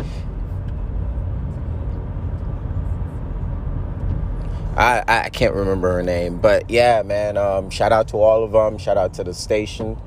I, 4.77 5.03
I 5.07 5.29
can't 5.29 5.55
remember 5.55 5.91
her 5.93 6.03
name, 6.03 6.37
but 6.37 6.69
yeah, 6.69 7.01
man. 7.01 7.35
Um, 7.35 7.71
shout 7.71 7.91
out 7.91 8.09
to 8.09 8.17
all 8.17 8.43
of 8.43 8.51
them. 8.51 8.77
Shout 8.77 8.95
out 8.95 9.15
to 9.15 9.23
the 9.23 9.33
station. 9.33 9.99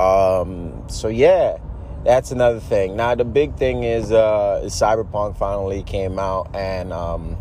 Um, 0.00 0.82
so 0.88 1.06
yeah, 1.06 1.58
that's 2.04 2.32
another 2.32 2.58
thing. 2.58 2.96
Now 2.96 3.14
the 3.14 3.24
big 3.24 3.56
thing 3.56 3.84
is 3.84 4.10
uh, 4.10 4.62
Cyberpunk 4.64 5.36
finally 5.36 5.84
came 5.84 6.18
out, 6.18 6.56
and 6.56 6.92
um, 6.92 7.36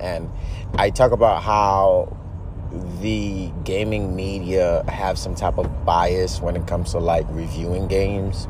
and 0.00 0.30
I 0.74 0.90
talk 0.90 1.10
about 1.10 1.42
how 1.42 2.16
the 3.00 3.50
gaming 3.64 4.14
media 4.14 4.84
have 4.88 5.18
some 5.18 5.34
type 5.34 5.58
of 5.58 5.84
bias 5.84 6.40
when 6.40 6.56
it 6.56 6.66
comes 6.66 6.92
to 6.92 6.98
like 6.98 7.26
reviewing 7.30 7.88
games. 7.88 8.46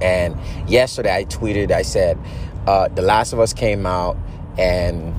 And 0.00 0.36
yesterday 0.68 1.16
I 1.16 1.24
tweeted, 1.24 1.72
I 1.72 1.82
said, 1.82 2.18
uh, 2.66 2.88
The 2.88 3.02
Last 3.02 3.32
of 3.32 3.40
Us 3.40 3.52
came 3.52 3.86
out 3.86 4.16
and 4.56 5.14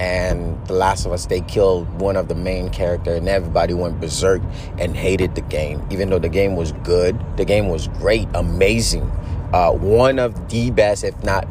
and 0.00 0.66
The 0.66 0.72
Last 0.72 1.06
of 1.06 1.12
Us 1.12 1.26
they 1.26 1.40
killed 1.42 1.88
one 2.00 2.16
of 2.16 2.26
the 2.26 2.34
main 2.34 2.68
character 2.70 3.14
and 3.14 3.28
everybody 3.28 3.74
went 3.74 4.00
berserk 4.00 4.42
and 4.78 4.96
hated 4.96 5.36
the 5.36 5.42
game. 5.42 5.86
Even 5.90 6.10
though 6.10 6.18
the 6.18 6.28
game 6.28 6.56
was 6.56 6.72
good, 6.82 7.18
the 7.36 7.44
game 7.44 7.68
was 7.68 7.86
great, 7.88 8.28
amazing. 8.34 9.08
Uh, 9.52 9.70
one 9.70 10.18
of 10.18 10.48
the 10.48 10.72
best, 10.72 11.04
if 11.04 11.22
not 11.22 11.46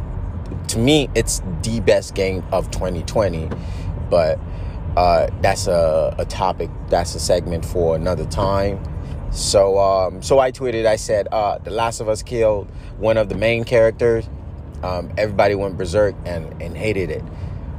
to 0.70 0.80
me, 0.80 1.10
it's 1.16 1.42
the 1.62 1.80
best 1.80 2.16
game 2.16 2.44
of 2.52 2.70
2020. 2.72 3.50
But 4.10 4.40
uh, 4.96 5.28
that's 5.42 5.68
a, 5.68 6.16
a 6.18 6.26
topic, 6.26 6.70
that's 6.90 7.16
a 7.16 7.20
segment 7.20 7.66
for 7.66 7.96
another 7.96 8.26
time. 8.26 8.84
So, 9.32 9.80
um, 9.80 10.22
so 10.22 10.40
I 10.40 10.52
tweeted. 10.52 10.86
I 10.86 10.96
said, 10.96 11.28
uh, 11.32 11.58
"The 11.58 11.72
Last 11.72 12.00
of 12.00 12.08
Us 12.08 12.22
killed 12.22 12.70
one 12.98 13.18
of 13.18 13.30
the 13.30 13.36
main 13.36 13.64
characters. 13.64 14.30
Um, 14.84 15.12
everybody 15.18 15.56
went 15.56 15.78
berserk 15.78 16.16
and 16.26 16.62
and 16.62 16.78
hated 16.78 17.10
it. 17.10 17.24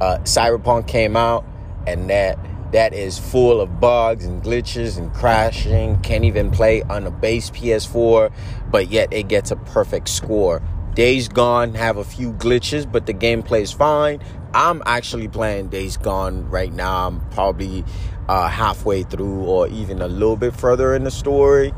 Uh, 0.01 0.17
Cyberpunk 0.23 0.87
came 0.87 1.15
out, 1.15 1.45
and 1.87 2.09
that 2.09 2.37
that 2.73 2.93
is 2.93 3.17
full 3.17 3.61
of 3.61 3.79
bugs 3.79 4.25
and 4.25 4.43
glitches 4.43 4.97
and 4.97 5.13
crashing. 5.13 5.97
Can't 6.01 6.25
even 6.25 6.51
play 6.51 6.81
on 6.81 7.07
a 7.07 7.11
base 7.11 7.49
PS4, 7.51 8.33
but 8.69 8.89
yet 8.89 9.13
it 9.13 9.29
gets 9.29 9.51
a 9.51 9.55
perfect 9.55 10.09
score. 10.09 10.61
Days 10.93 11.29
Gone 11.29 11.73
have 11.75 11.95
a 11.97 12.03
few 12.03 12.33
glitches, 12.33 12.89
but 12.89 13.05
the 13.05 13.13
gameplay 13.13 13.61
is 13.61 13.71
fine. 13.71 14.21
I'm 14.55 14.81
actually 14.85 15.27
playing 15.27 15.67
Days 15.67 15.97
Gone 15.97 16.49
right 16.49 16.71
now. 16.71 17.07
I'm 17.07 17.19
probably 17.31 17.83
uh, 18.29 18.47
halfway 18.47 19.03
through 19.03 19.43
or 19.43 19.67
even 19.67 20.01
a 20.01 20.07
little 20.07 20.37
bit 20.37 20.55
further 20.55 20.95
in 20.95 21.03
the 21.03 21.11
story. 21.11 21.73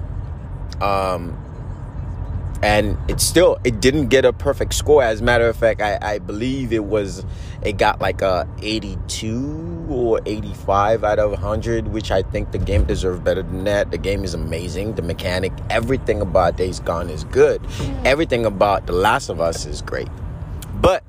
Um, 0.79 1.43
and 2.61 2.97
it 3.07 3.19
still 3.19 3.57
it 3.63 3.79
didn't 3.79 4.09
get 4.09 4.25
a 4.25 4.33
perfect 4.33 4.75
score. 4.75 5.01
As 5.01 5.21
a 5.21 5.23
matter 5.23 5.49
of 5.49 5.55
fact, 5.55 5.81
I, 5.81 5.97
I 6.01 6.19
believe 6.19 6.71
it 6.71 6.83
was 6.83 7.25
it 7.63 7.79
got 7.79 7.99
like 7.99 8.21
a 8.21 8.47
82 8.61 9.87
or 9.89 10.19
85 10.27 11.03
out 11.03 11.17
of 11.17 11.31
100, 11.31 11.87
which 11.87 12.11
I 12.11 12.21
think 12.21 12.51
the 12.51 12.59
game 12.59 12.83
deserves 12.83 13.19
better 13.21 13.41
than 13.41 13.63
that. 13.63 13.89
The 13.89 13.97
game 13.97 14.23
is 14.23 14.35
amazing. 14.35 14.93
The 14.93 15.01
mechanic, 15.01 15.51
everything 15.71 16.21
about 16.21 16.57
Days 16.57 16.79
Gone 16.79 17.09
is 17.09 17.23
good. 17.23 17.59
Everything 18.05 18.45
about 18.45 18.85
The 18.85 18.93
Last 18.93 19.29
of 19.29 19.41
Us 19.41 19.65
is 19.65 19.81
great. 19.81 20.09
But 20.79 21.03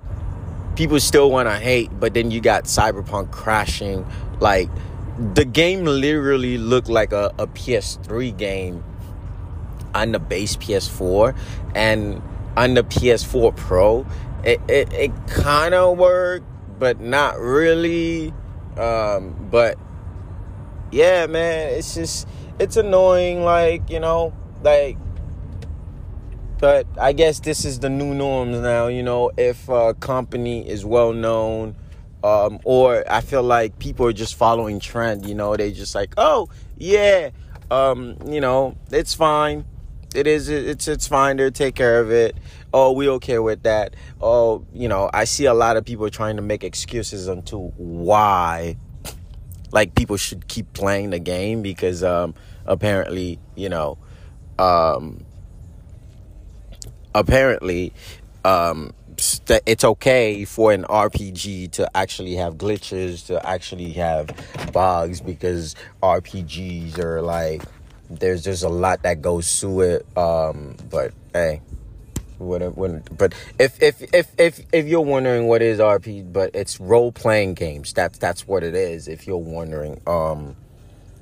people 0.79 1.01
still 1.01 1.29
want 1.29 1.49
to 1.49 1.57
hate, 1.57 1.91
but 1.99 2.15
then 2.15 2.31
you 2.31 2.41
got 2.41 2.63
Cyberpunk 2.63 3.33
crashing. 3.33 4.07
Like, 4.39 4.71
the 5.35 5.45
game 5.45 5.85
literally 5.85 6.57
looked 6.57 6.89
like 6.89 7.11
a, 7.11 7.35
a 7.37 7.49
PS3 7.49 8.37
game 8.37 8.85
on 9.93 10.13
the 10.13 10.21
base 10.21 10.57
PS4 10.57 11.37
and 11.75 12.23
on 12.57 12.75
the 12.75 12.85
PS4 12.85 13.57
Pro. 13.57 14.07
It, 14.45 14.61
it, 14.69 14.93
it 14.93 15.27
kind 15.27 15.75
of 15.75 15.99
worked, 15.99 16.47
but 16.79 17.01
not 17.01 17.41
really. 17.41 18.33
Um, 18.77 19.49
but 19.51 19.77
yeah, 20.93 21.27
man, 21.27 21.71
it's 21.71 21.97
just, 21.97 22.29
it's 22.61 22.77
annoying. 22.77 23.43
Like, 23.43 23.91
you 23.91 23.99
know, 23.99 24.33
like, 24.63 24.97
but 26.59 26.87
I 27.01 27.13
guess 27.13 27.41
this 27.41 27.65
is 27.65 27.79
the 27.79 27.89
new 27.89 28.15
norms 28.15 28.59
now. 28.59 28.89
You 28.89 29.03
know, 29.03 29.31
if 29.37 29.69
a 29.69 29.95
company 29.95 30.69
is 30.69 30.85
well 30.85 31.13
known, 31.13 31.77
um, 32.25 32.59
or 32.65 33.05
I 33.11 33.21
feel 33.21 33.43
like 33.43 33.79
people 33.79 34.07
are 34.07 34.13
just 34.13 34.35
following 34.35 34.81
trend. 34.81 35.27
You 35.27 35.35
know, 35.35 35.57
they 35.57 35.73
just 35.73 35.95
like, 35.95 36.15
oh 36.17 36.49
yeah, 36.77 37.31
um, 37.71 38.17
you 38.27 38.41
know, 38.41 38.77
it's 38.91 39.15
fine. 39.15 39.65
It 40.15 40.27
is. 40.27 40.49
It's 40.49 40.89
it's 40.89 41.07
fine. 41.07 41.37
They'll 41.37 41.51
take 41.51 41.75
care 41.75 42.01
of 42.01 42.11
it. 42.11 42.37
Oh, 42.73 42.93
we 42.93 43.09
okay 43.11 43.39
with 43.39 43.63
that. 43.63 43.95
Oh, 44.21 44.67
you 44.73 44.89
know, 44.89 45.11
I 45.13 45.25
see 45.25 45.45
a 45.45 45.55
lot 45.55 45.77
of 45.77 45.85
people 45.85 46.09
trying 46.11 46.37
to 46.37 46.43
make 46.43 46.65
excuses 46.65 47.29
onto 47.29 47.71
why, 47.77 48.77
like 49.71 49.95
people 49.95 50.17
should 50.17 50.49
keep 50.49 50.73
playing 50.73 51.11
the 51.11 51.19
game 51.19 51.61
because 51.63 52.03
um, 52.03 52.35
apparently, 52.65 53.39
you 53.55 53.69
know, 53.69 53.99
um, 54.59 55.25
apparently 57.15 57.93
um, 58.45 58.93
it's 59.67 59.85
okay 59.85 60.45
for 60.45 60.73
an 60.73 60.85
RPG 60.85 61.73
to 61.73 61.97
actually 61.97 62.35
have 62.35 62.55
glitches, 62.55 63.27
to 63.27 63.45
actually 63.47 63.93
have 63.95 64.31
bugs, 64.73 65.21
because 65.21 65.75
RPGs 66.03 66.99
are 66.99 67.21
like 67.23 67.63
there's 68.11 68.43
just 68.43 68.63
a 68.63 68.69
lot 68.69 69.03
that 69.03 69.21
goes 69.21 69.61
through 69.61 69.81
it. 69.81 70.07
Um, 70.17 70.77
but 70.91 71.13
hey, 71.33 71.61
wouldn't 72.39 72.77
wouldn't. 72.77 73.17
But 73.17 73.35
if 73.59 73.83
if 73.83 74.03
if 74.15 74.29
if 74.39 74.61
if 74.73 74.87
you're 74.87 75.01
wondering 75.01 75.47
what 75.47 75.63
is 75.63 75.79
RPG, 75.79 76.33
but 76.33 76.55
it's 76.55 76.81
role 76.81 77.13
playing 77.13 77.55
games. 77.55 77.93
That's 77.93 78.19
that's 78.19 78.47
what 78.47 78.63
it 78.63 78.75
is. 78.75 79.09
If 79.09 79.27
you're 79.27 79.37
wondering, 79.37 80.01
um, 80.07 80.57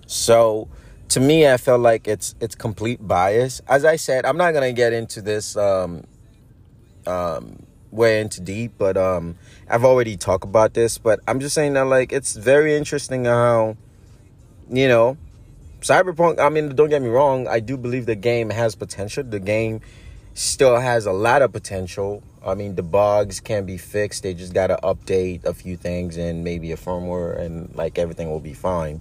so 0.06 0.68
to 1.08 1.20
me, 1.20 1.48
I 1.48 1.56
felt 1.56 1.80
like 1.80 2.08
it's 2.08 2.34
it's 2.40 2.54
complete 2.54 3.06
bias. 3.06 3.60
As 3.68 3.84
I 3.84 3.96
said, 3.96 4.26
I'm 4.26 4.36
not 4.36 4.52
gonna 4.52 4.72
get 4.72 4.92
into 4.92 5.22
this 5.22 5.56
um, 5.56 6.04
um, 7.06 7.62
way 7.90 8.20
into 8.20 8.40
deep, 8.40 8.72
but 8.78 8.96
um, 8.96 9.36
I've 9.68 9.84
already 9.84 10.16
talked 10.16 10.44
about 10.44 10.74
this. 10.74 10.98
But 10.98 11.20
I'm 11.28 11.40
just 11.40 11.54
saying 11.54 11.74
that 11.74 11.86
like 11.86 12.12
it's 12.12 12.34
very 12.34 12.74
interesting 12.74 13.24
how 13.24 13.76
you 14.70 14.88
know 14.88 15.16
Cyberpunk. 15.80 16.40
I 16.40 16.48
mean, 16.48 16.74
don't 16.74 16.88
get 16.88 17.02
me 17.02 17.08
wrong. 17.08 17.46
I 17.46 17.60
do 17.60 17.76
believe 17.76 18.06
the 18.06 18.16
game 18.16 18.50
has 18.50 18.74
potential. 18.74 19.22
The 19.22 19.40
game 19.40 19.80
still 20.34 20.78
has 20.78 21.06
a 21.06 21.12
lot 21.12 21.42
of 21.42 21.52
potential. 21.52 22.22
I 22.44 22.54
mean, 22.54 22.74
the 22.74 22.82
bugs 22.82 23.40
can 23.40 23.64
be 23.64 23.76
fixed. 23.76 24.22
They 24.22 24.34
just 24.34 24.54
gotta 24.54 24.78
update 24.82 25.44
a 25.44 25.54
few 25.54 25.76
things 25.76 26.16
and 26.16 26.42
maybe 26.42 26.72
a 26.72 26.76
firmware, 26.76 27.38
and 27.38 27.74
like 27.76 27.98
everything 27.98 28.30
will 28.30 28.40
be 28.40 28.54
fine. 28.54 29.00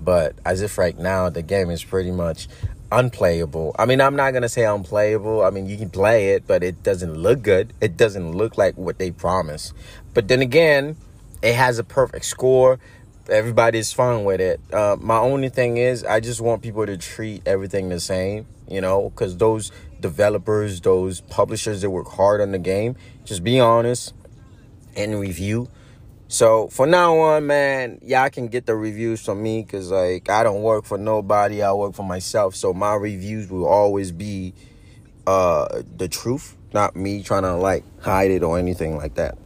But 0.00 0.36
as 0.44 0.62
if 0.62 0.78
right 0.78 0.98
now 0.98 1.28
the 1.28 1.42
game 1.42 1.70
is 1.70 1.84
pretty 1.84 2.10
much 2.10 2.48
unplayable. 2.92 3.74
I 3.78 3.86
mean, 3.86 4.00
I'm 4.00 4.16
not 4.16 4.32
gonna 4.32 4.48
say 4.48 4.64
unplayable. 4.64 5.42
I 5.42 5.50
mean, 5.50 5.66
you 5.66 5.76
can 5.76 5.90
play 5.90 6.30
it, 6.30 6.46
but 6.46 6.62
it 6.62 6.82
doesn't 6.82 7.14
look 7.14 7.42
good. 7.42 7.72
It 7.80 7.96
doesn't 7.96 8.32
look 8.32 8.58
like 8.58 8.76
what 8.76 8.98
they 8.98 9.10
promised. 9.10 9.74
But 10.14 10.28
then 10.28 10.40
again, 10.40 10.96
it 11.42 11.54
has 11.54 11.78
a 11.78 11.84
perfect 11.84 12.24
score. 12.24 12.78
Everybody's 13.28 13.92
fine 13.92 14.24
with 14.24 14.40
it. 14.40 14.60
Uh, 14.72 14.96
my 14.98 15.18
only 15.18 15.50
thing 15.50 15.76
is, 15.76 16.04
I 16.04 16.20
just 16.20 16.40
want 16.40 16.62
people 16.62 16.84
to 16.86 16.96
treat 16.96 17.42
everything 17.46 17.88
the 17.88 18.00
same. 18.00 18.46
You 18.68 18.80
know, 18.80 19.10
because 19.10 19.36
those 19.36 19.72
developers, 20.00 20.80
those 20.80 21.20
publishers 21.20 21.82
that 21.82 21.90
work 21.90 22.08
hard 22.08 22.40
on 22.40 22.52
the 22.52 22.58
game, 22.58 22.96
just 23.24 23.44
be 23.44 23.60
honest 23.60 24.14
and 24.96 25.18
review 25.20 25.68
so 26.30 26.68
for 26.68 26.86
now 26.86 27.18
on, 27.18 27.48
man, 27.48 27.98
y'all 28.02 28.30
can 28.30 28.46
get 28.46 28.64
the 28.64 28.76
reviews 28.76 29.20
from 29.20 29.42
me 29.42 29.62
because 29.62 29.90
like 29.90 30.30
I 30.30 30.44
don't 30.44 30.62
work 30.62 30.84
for 30.84 30.96
nobody. 30.96 31.60
I 31.60 31.72
work 31.72 31.94
for 31.94 32.04
myself. 32.04 32.54
So 32.54 32.72
my 32.72 32.94
reviews 32.94 33.50
will 33.50 33.66
always 33.66 34.12
be 34.12 34.54
uh 35.26 35.82
the 35.96 36.06
truth, 36.06 36.56
not 36.72 36.94
me 36.94 37.24
trying 37.24 37.42
to 37.42 37.56
like 37.56 37.82
hide 38.00 38.30
it 38.30 38.44
or 38.44 38.60
anything 38.60 38.96
like 38.96 39.16
that. 39.16 39.38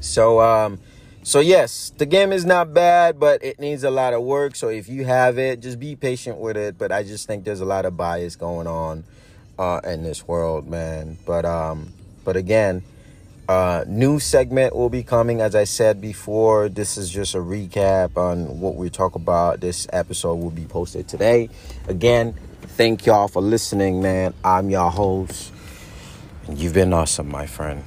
So 0.00 0.40
um 0.40 0.80
so 1.22 1.38
yes, 1.38 1.92
the 1.96 2.06
game 2.06 2.32
is 2.32 2.44
not 2.44 2.74
bad, 2.74 3.20
but 3.20 3.44
it 3.44 3.60
needs 3.60 3.84
a 3.84 3.90
lot 3.90 4.12
of 4.12 4.24
work. 4.24 4.56
So 4.56 4.66
if 4.66 4.88
you 4.88 5.04
have 5.04 5.38
it, 5.38 5.60
just 5.60 5.78
be 5.78 5.94
patient 5.94 6.38
with 6.38 6.56
it. 6.56 6.78
But 6.78 6.90
I 6.90 7.04
just 7.04 7.28
think 7.28 7.44
there's 7.44 7.60
a 7.60 7.64
lot 7.64 7.84
of 7.84 7.96
bias 7.96 8.34
going 8.34 8.66
on 8.66 9.04
uh, 9.56 9.80
in 9.84 10.02
this 10.02 10.26
world, 10.26 10.66
man. 10.66 11.16
But 11.24 11.44
um, 11.44 11.92
but 12.24 12.36
again, 12.36 12.82
uh, 13.48 13.84
new 13.86 14.18
segment 14.18 14.74
will 14.74 14.90
be 14.90 15.02
coming. 15.02 15.40
As 15.40 15.54
I 15.54 15.64
said 15.64 16.00
before, 16.00 16.68
this 16.68 16.96
is 16.96 17.10
just 17.10 17.34
a 17.34 17.38
recap 17.38 18.16
on 18.16 18.60
what 18.60 18.74
we 18.74 18.90
talk 18.90 19.14
about. 19.14 19.60
This 19.60 19.86
episode 19.92 20.36
will 20.36 20.50
be 20.50 20.64
posted 20.64 21.08
today. 21.08 21.48
Again, 21.88 22.34
thank 22.62 23.06
y'all 23.06 23.28
for 23.28 23.42
listening, 23.42 24.02
man. 24.02 24.34
I'm 24.44 24.70
your 24.70 24.90
host, 24.90 25.52
and 26.46 26.58
you've 26.58 26.74
been 26.74 26.92
awesome, 26.92 27.28
my 27.28 27.46
friend. 27.46 27.84